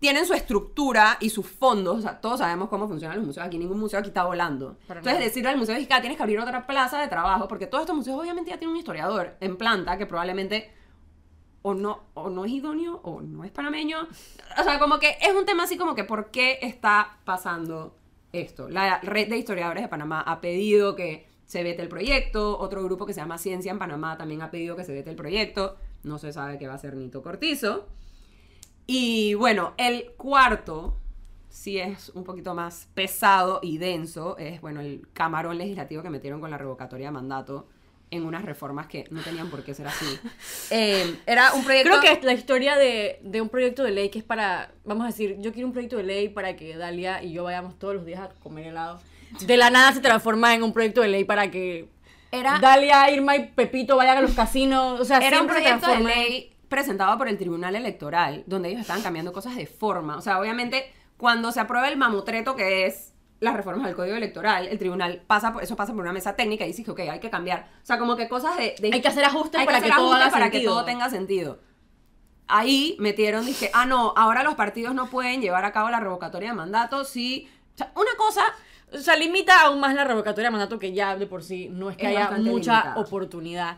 tienen 0.00 0.26
su 0.26 0.34
estructura 0.34 1.16
y 1.18 1.30
sus 1.30 1.46
fondos. 1.46 2.00
O 2.00 2.02
sea, 2.02 2.20
todos 2.20 2.40
sabemos 2.40 2.68
cómo 2.68 2.88
funcionan 2.88 3.16
los 3.16 3.26
museos. 3.26 3.46
Aquí 3.46 3.56
ningún 3.56 3.80
museo 3.80 4.00
aquí 4.00 4.08
está 4.08 4.24
volando. 4.24 4.76
Para 4.86 5.00
Entonces, 5.00 5.14
nada. 5.14 5.24
decirle 5.24 5.48
al 5.48 5.56
museo 5.56 5.74
mexicano, 5.76 6.02
tienes 6.02 6.18
que 6.18 6.22
abrir 6.24 6.40
otra 6.40 6.66
plaza 6.66 7.00
de 7.00 7.08
trabajo, 7.08 7.48
porque 7.48 7.66
todos 7.66 7.84
estos 7.84 7.96
museos 7.96 8.20
obviamente 8.20 8.50
ya 8.50 8.58
tienen 8.58 8.72
un 8.72 8.78
historiador 8.78 9.38
en 9.40 9.56
planta 9.56 9.96
que 9.96 10.04
probablemente 10.04 10.78
o 11.62 11.74
no, 11.74 12.00
o 12.14 12.30
no 12.30 12.44
es 12.44 12.52
idóneo 12.52 13.00
o 13.02 13.20
no 13.20 13.44
es 13.44 13.50
panameño. 13.50 14.08
O 14.58 14.62
sea, 14.62 14.78
como 14.78 14.98
que 14.98 15.16
es 15.20 15.34
un 15.34 15.44
tema 15.44 15.64
así 15.64 15.76
como 15.76 15.94
que 15.94 16.04
¿por 16.04 16.30
qué 16.30 16.58
está 16.62 17.18
pasando 17.24 17.94
esto? 18.32 18.68
La 18.68 19.00
red 19.00 19.28
de 19.28 19.36
historiadores 19.36 19.82
de 19.82 19.88
Panamá 19.88 20.20
ha 20.20 20.40
pedido 20.40 20.96
que 20.96 21.26
se 21.44 21.62
vete 21.62 21.82
el 21.82 21.88
proyecto, 21.88 22.58
otro 22.58 22.82
grupo 22.84 23.06
que 23.06 23.12
se 23.12 23.20
llama 23.20 23.36
Ciencia 23.36 23.72
en 23.72 23.78
Panamá 23.78 24.16
también 24.16 24.40
ha 24.42 24.50
pedido 24.50 24.76
que 24.76 24.84
se 24.84 24.92
vete 24.92 25.10
el 25.10 25.16
proyecto, 25.16 25.76
no 26.04 26.18
se 26.18 26.32
sabe 26.32 26.58
qué 26.58 26.66
va 26.66 26.74
a 26.74 26.76
hacer 26.76 26.94
Nito 26.94 27.22
Cortizo. 27.22 27.88
Y 28.86 29.34
bueno, 29.34 29.74
el 29.76 30.12
cuarto 30.16 30.96
sí 31.48 31.78
es 31.78 32.10
un 32.10 32.24
poquito 32.24 32.54
más 32.54 32.88
pesado 32.94 33.58
y 33.62 33.78
denso, 33.78 34.38
es 34.38 34.60
bueno, 34.60 34.80
el 34.80 35.08
camarón 35.12 35.58
legislativo 35.58 36.02
que 36.02 36.10
metieron 36.10 36.40
con 36.40 36.50
la 36.50 36.58
revocatoria 36.58 37.08
de 37.08 37.12
mandato 37.12 37.66
en 38.10 38.24
unas 38.26 38.44
reformas 38.44 38.86
que 38.86 39.04
no 39.10 39.20
tenían 39.22 39.50
por 39.50 39.62
qué 39.64 39.74
ser 39.74 39.86
así. 39.86 40.06
Eh, 40.72 41.16
era 41.26 41.52
un 41.54 41.64
proyecto... 41.64 41.88
Creo 41.90 42.00
que 42.00 42.12
es 42.12 42.22
la 42.24 42.32
historia 42.32 42.76
de, 42.76 43.18
de 43.22 43.40
un 43.40 43.48
proyecto 43.48 43.82
de 43.82 43.90
ley 43.90 44.08
que 44.08 44.18
es 44.20 44.24
para, 44.24 44.70
vamos 44.84 45.04
a 45.04 45.06
decir, 45.08 45.36
yo 45.40 45.52
quiero 45.52 45.66
un 45.66 45.72
proyecto 45.72 45.96
de 45.96 46.04
ley 46.04 46.28
para 46.28 46.54
que 46.56 46.76
Dalia 46.76 47.22
y 47.22 47.32
yo 47.32 47.44
vayamos 47.44 47.78
todos 47.78 47.94
los 47.94 48.04
días 48.04 48.20
a 48.20 48.28
comer 48.40 48.68
helado. 48.68 49.00
De 49.40 49.56
la 49.56 49.70
nada 49.70 49.92
se 49.92 50.00
transforma 50.00 50.54
en 50.54 50.62
un 50.62 50.72
proyecto 50.72 51.00
de 51.02 51.08
ley 51.08 51.24
para 51.24 51.50
que 51.50 51.88
Era- 52.32 52.58
Dalia, 52.60 53.10
Irma 53.10 53.36
y 53.36 53.46
Pepito 53.48 53.96
vayan 53.96 54.18
a 54.18 54.20
los 54.22 54.32
casinos. 54.32 55.00
O 55.00 55.04
sea, 55.04 55.18
Era 55.18 55.40
un 55.42 55.48
se 55.48 55.54
proyecto 55.54 55.88
de 55.90 55.98
ley 56.00 56.52
presentado 56.68 57.16
por 57.18 57.28
el 57.28 57.36
Tribunal 57.36 57.74
Electoral, 57.74 58.44
donde 58.46 58.68
ellos 58.68 58.80
estaban 58.82 59.02
cambiando 59.02 59.32
cosas 59.32 59.56
de 59.56 59.66
forma. 59.66 60.16
O 60.16 60.20
sea, 60.20 60.38
obviamente, 60.40 60.90
cuando 61.16 61.50
se 61.52 61.58
aprueba 61.60 61.88
el 61.88 61.96
mamotreto 61.96 62.54
que 62.54 62.86
es 62.86 63.12
las 63.40 63.54
reformas 63.54 63.86
del 63.86 63.96
Código 63.96 64.16
Electoral, 64.16 64.68
el 64.68 64.78
tribunal 64.78 65.22
pasa 65.26 65.52
por, 65.52 65.62
eso 65.62 65.74
pasa 65.74 65.92
por 65.92 66.02
una 66.02 66.12
mesa 66.12 66.36
técnica 66.36 66.64
y 66.64 66.68
dice 66.68 66.84
que, 66.84 66.90
ok, 66.90 67.00
hay 67.00 67.20
que 67.20 67.30
cambiar. 67.30 67.68
O 67.82 67.86
sea, 67.86 67.98
como 67.98 68.14
que 68.16 68.28
cosas 68.28 68.56
de... 68.56 68.74
de- 68.80 68.90
Hay 68.92 69.00
que 69.00 69.08
hacer 69.08 69.24
ajustes 69.24 69.60
hay 69.60 69.66
para 69.66 69.78
hacer 69.78 69.90
que 69.90 69.96
todo 69.96 70.06
ajustes 70.08 70.22
haga 70.26 70.32
para 70.32 70.46
que 70.50 70.58
sentido. 70.58 70.72
todo 70.74 70.84
tenga 70.84 71.10
sentido. 71.10 71.58
Ahí 72.48 72.96
metieron, 72.98 73.46
dije, 73.46 73.70
ah, 73.74 73.86
no, 73.86 74.12
ahora 74.16 74.42
los 74.42 74.54
partidos 74.56 74.94
no 74.94 75.06
pueden 75.08 75.40
llevar 75.40 75.64
a 75.64 75.72
cabo 75.72 75.88
la 75.90 76.00
revocatoria 76.00 76.50
de 76.50 76.54
mandato 76.56 77.04
si... 77.04 77.48
O 77.74 77.78
sea, 77.78 77.92
una 77.94 78.10
cosa 78.18 78.42
O 78.92 78.98
sea, 78.98 79.14
limita 79.16 79.60
aún 79.62 79.78
más 79.80 79.94
la 79.94 80.04
revocatoria 80.04 80.48
de 80.48 80.50
mandato 80.50 80.78
que 80.78 80.92
ya 80.92 81.16
de 81.16 81.26
por 81.26 81.44
sí 81.44 81.68
no 81.70 81.90
es 81.90 81.96
que 81.96 82.10
Es 82.10 82.16
haya 82.16 82.30
mucha 82.32 82.38
limitada. 82.74 82.96
oportunidad. 82.96 83.76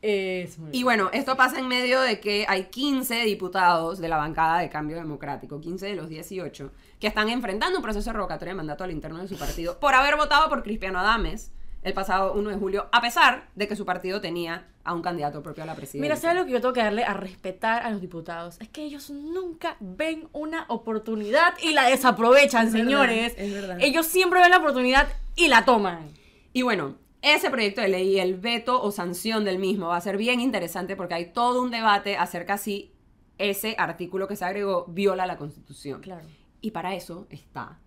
Es 0.00 0.58
muy 0.60 0.70
Y 0.72 0.84
bueno, 0.84 1.10
esto 1.12 1.36
pasa 1.36 1.58
en 1.58 1.66
medio 1.66 2.00
de 2.00 2.20
que 2.20 2.46
hay 2.48 2.66
15 2.66 3.24
diputados 3.24 3.98
de 3.98 4.08
la 4.08 4.16
bancada 4.16 4.60
de 4.60 4.68
Cambio 4.70 4.96
Democrático, 4.96 5.60
15 5.60 5.86
de 5.86 5.94
los 5.96 6.08
18, 6.08 6.70
que 7.00 7.06
están 7.06 7.28
enfrentando 7.28 7.78
un 7.78 7.82
proceso 7.82 8.10
de 8.10 8.14
revocatoria 8.14 8.52
de 8.52 8.56
mandato 8.56 8.84
al 8.84 8.90
interno 8.90 9.18
de 9.18 9.28
su 9.28 9.36
partido 9.36 9.78
por 9.78 9.94
haber 9.94 10.16
votado 10.16 10.48
por 10.48 10.62
Cristiano 10.62 10.98
Adames 10.98 11.52
el 11.82 11.94
pasado 11.94 12.32
1 12.34 12.50
de 12.50 12.56
julio, 12.56 12.88
a 12.90 13.00
pesar 13.00 13.48
de 13.54 13.68
que 13.68 13.76
su 13.76 13.86
partido 13.86 14.20
tenía 14.20 14.66
a 14.82 14.94
un 14.94 15.00
candidato 15.02 15.42
propio 15.42 15.62
a 15.62 15.66
la 15.66 15.76
presidencia. 15.76 16.00
Mira, 16.00 16.16
¿sabes 16.16 16.36
lo 16.36 16.44
que 16.44 16.52
yo 16.52 16.60
tengo 16.60 16.74
que 16.74 16.82
darle 16.82 17.04
a 17.04 17.14
respetar 17.14 17.84
a 17.84 17.90
los 17.90 18.00
diputados? 18.00 18.56
Es 18.60 18.68
que 18.68 18.82
ellos 18.82 19.10
nunca 19.10 19.76
ven 19.78 20.28
una 20.32 20.64
oportunidad 20.68 21.54
y 21.62 21.72
la 21.74 21.88
desaprovechan, 21.88 22.66
Es 22.66 22.72
verdad, 22.72 22.84
señores. 22.84 23.34
es 23.36 23.52
verdad. 23.52 23.78
Ellos 23.80 24.06
siempre 24.06 24.40
ven 24.40 24.50
la 24.50 24.58
oportunidad 24.58 25.08
y 25.36 25.46
la 25.48 25.64
toman. 25.64 26.08
Y 26.52 26.62
bueno, 26.62 26.96
ese 27.22 27.50
proyecto 27.50 27.80
de 27.80 27.88
ley 27.88 28.16
y 28.16 28.20
el 28.20 28.34
veto 28.34 28.82
o 28.82 28.90
sanción 28.90 29.44
del 29.44 29.58
mismo 29.58 29.88
va 29.88 29.96
a 29.96 30.00
ser 30.00 30.16
bien 30.16 30.40
interesante 30.40 30.96
porque 30.96 31.14
hay 31.14 31.32
todo 31.32 31.62
un 31.62 31.70
debate 31.70 32.16
acerca 32.16 32.58
si 32.58 32.92
ese 33.38 33.76
artículo 33.78 34.26
que 34.26 34.34
se 34.36 34.44
agregó 34.44 34.84
viola 34.88 35.26
la 35.26 35.36
Constitución. 35.36 36.00
Claro. 36.00 36.26
Y 36.60 36.70
para 36.72 36.94
eso 36.94 37.26
está 37.30 37.78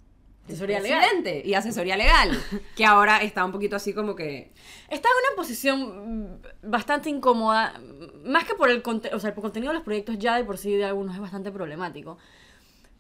Asesoría 0.46 0.80
legal. 0.80 1.04
y 1.46 1.54
asesoría 1.54 1.96
legal, 1.96 2.32
que 2.76 2.84
ahora 2.86 3.22
está 3.22 3.46
un 3.46 3.52
poquito 3.52 3.76
así 3.76 3.94
como 3.94 4.16
que 4.16 4.52
Está 4.90 5.08
en 5.10 5.28
una 5.28 5.36
posición 5.36 6.42
bastante 6.64 7.10
incómoda, 7.10 7.80
más 8.26 8.44
que 8.46 8.56
por 8.56 8.70
el, 8.70 8.82
conte- 8.82 9.14
o 9.14 9.20
sea, 9.20 9.30
el 9.30 9.36
contenido 9.36 9.72
de 9.72 9.76
los 9.76 9.84
proyectos 9.84 10.18
ya 10.18 10.36
de 10.36 10.44
por 10.44 10.58
sí 10.58 10.72
de 10.76 10.86
algunos 10.86 11.14
es 11.16 11.22
bastante 11.22 11.52
problemático. 11.52 12.18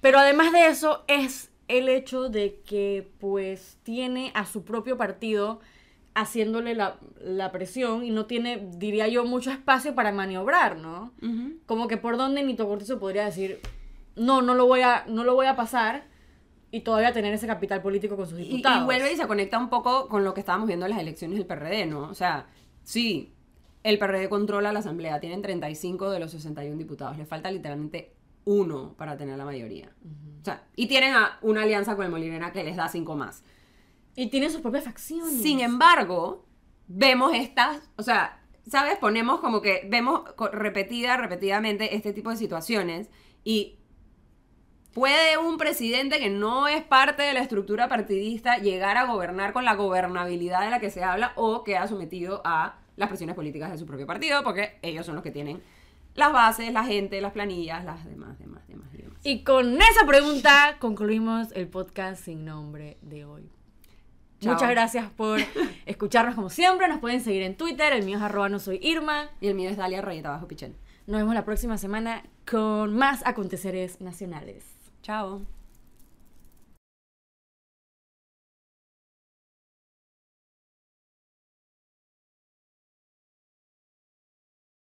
Pero 0.02 0.20
además 0.20 0.52
de 0.54 0.68
eso 0.68 1.04
es 1.08 1.50
el 1.68 1.90
hecho 1.90 2.30
de 2.30 2.62
que 2.66 3.12
pues 3.20 3.78
tiene 3.84 4.32
a 4.36 4.46
su 4.46 4.64
propio 4.64 4.98
partido 4.98 5.60
haciéndole 6.14 6.76
la, 6.76 6.98
la 7.20 7.52
presión 7.52 8.04
y 8.04 8.12
no 8.12 8.26
tiene, 8.26 8.68
diría 8.78 9.08
yo, 9.08 9.24
mucho 9.26 9.50
espacio 9.52 9.96
para 9.96 10.12
maniobrar, 10.12 10.78
¿no? 10.78 11.12
Como 11.66 11.88
que 11.88 11.98
por 11.98 12.18
donde 12.18 12.44
Nito 12.44 12.68
Cortizo 12.68 13.00
podría 13.00 13.26
decir, 13.26 13.60
no, 14.16 14.42
no 14.42 14.54
lo 14.54 14.66
voy 14.66 14.82
a, 14.82 15.06
no 15.08 15.24
lo 15.24 15.36
voy 15.36 15.46
a 15.48 15.56
pasar 15.56 16.06
y 16.72 16.82
todavía 16.82 17.12
tener 17.12 17.34
ese 17.34 17.48
capital 17.48 17.82
político 17.82 18.16
con 18.16 18.28
sus 18.28 18.38
diputados. 18.38 18.82
y 18.82 18.86
vuelve 18.86 19.12
y 19.12 19.18
se 19.18 19.28
conecta 19.28 19.58
un 19.58 19.70
poco 19.70 20.08
con 20.08 20.24
lo 20.24 20.34
que 20.34 20.40
estábamos 20.40 20.68
viendo 20.68 20.86
en 20.86 20.92
las 20.92 21.00
elecciones 21.02 21.38
del 21.38 21.46
PRD, 21.46 21.86
¿no? 21.86 22.10
O 22.10 22.14
sea, 22.14 22.48
sí, 22.84 23.34
el 23.84 24.00
PRD 24.00 24.30
controla 24.30 24.72
la 24.72 24.80
asamblea, 24.80 25.20
tienen 25.20 25.42
35 25.42 26.10
de 26.10 26.20
los 26.20 26.32
61 26.32 26.78
diputados, 26.78 27.18
le 27.18 27.26
falta 27.26 27.52
literalmente 27.52 28.14
uno 28.46 28.96
para 28.98 29.18
tener 29.18 29.38
la 29.38 29.46
mayoría. 29.46 29.92
O 30.42 30.46
sea, 30.46 30.64
y 30.76 30.88
tienen 30.88 31.14
a 31.14 31.38
una 31.42 31.64
alianza 31.64 31.96
con 31.96 32.06
el 32.06 32.12
Molinera 32.12 32.52
que 32.52 32.64
les 32.64 32.76
da 32.76 32.88
cinco 32.88 33.16
más. 33.16 33.44
Y 34.16 34.28
tiene 34.28 34.50
sus 34.50 34.62
propias 34.62 34.86
facciones. 34.86 35.42
Sin 35.42 35.60
embargo, 35.60 36.46
vemos 36.88 37.34
estas, 37.34 37.82
o 37.98 38.04
sea, 38.04 38.42
¿sabes? 38.68 38.98
Ponemos 38.98 39.40
como 39.40 39.62
que 39.62 39.88
vemos 39.90 40.22
repetida, 40.52 41.18
repetidamente 41.18 41.96
este 41.96 42.14
tipo 42.14 42.30
de 42.30 42.38
situaciones 42.38 43.10
y 43.44 43.78
puede 44.94 45.38
un 45.38 45.58
presidente 45.58 46.20
que 46.20 46.30
no 46.30 46.68
es 46.68 46.84
parte 46.84 47.24
de 47.24 47.34
la 47.34 47.40
estructura 47.40 47.88
partidista 47.88 48.58
llegar 48.58 48.98
a 48.98 49.06
gobernar 49.06 49.54
con 49.54 49.66
la 49.66 49.76
gobernabilidad 49.76 50.62
de 50.62 50.70
la 50.70 50.80
que 50.80 50.90
se 50.90 51.04
habla 51.04 51.34
o 51.36 51.64
queda 51.64 51.88
sometido 51.88 52.42
a 52.44 52.76
las 52.98 53.08
presiones 53.08 53.36
políticas 53.36 53.72
de 53.72 53.78
su 53.78 53.86
propio 53.86 54.06
partido 54.06 54.44
porque 54.44 54.78
ellos 54.82 55.06
son 55.06 55.16
los 55.16 55.24
que 55.24 55.32
tienen 55.32 55.62
las 56.16 56.34
bases, 56.34 56.72
la 56.74 56.84
gente, 56.84 57.22
las 57.22 57.32
planillas, 57.32 57.86
las 57.86 58.04
demás, 58.06 58.38
demás, 58.38 58.68
demás, 58.68 58.92
demás. 58.92 59.18
Y 59.24 59.44
con 59.44 59.82
esa 59.82 60.06
pregunta 60.06 60.78
concluimos 60.80 61.52
el 61.54 61.68
podcast 61.68 62.24
sin 62.24 62.44
nombre 62.44 62.98
de 63.02 63.26
hoy. 63.26 63.50
Chao. 64.42 64.54
Muchas 64.54 64.72
gracias 64.72 65.10
por 65.12 65.40
escucharnos 65.86 66.36
como 66.36 66.50
siempre. 66.50 66.88
Nos 66.88 67.00
pueden 67.00 67.22
seguir 67.22 67.44
en 67.44 67.56
Twitter. 67.56 67.94
El 67.94 68.04
mío 68.04 68.18
es 68.18 68.24
arroba 68.24 68.50
no 68.50 68.60
soy 68.60 68.80
Irma. 68.82 69.30
Y 69.40 69.48
el 69.48 69.56
mío 69.56 69.70
es 69.70 69.78
Dalia 69.78 70.02
Reyeta 70.02 70.32
Bajo 70.32 70.48
Pichel. 70.48 70.76
Nos 71.06 71.18
vemos 71.18 71.36
la 71.36 71.46
próxima 71.46 71.78
semana 71.78 72.24
con 72.50 72.96
más 72.96 73.26
aconteceres 73.26 74.02
nacionales. 74.02 74.71
Chao. 75.02 75.46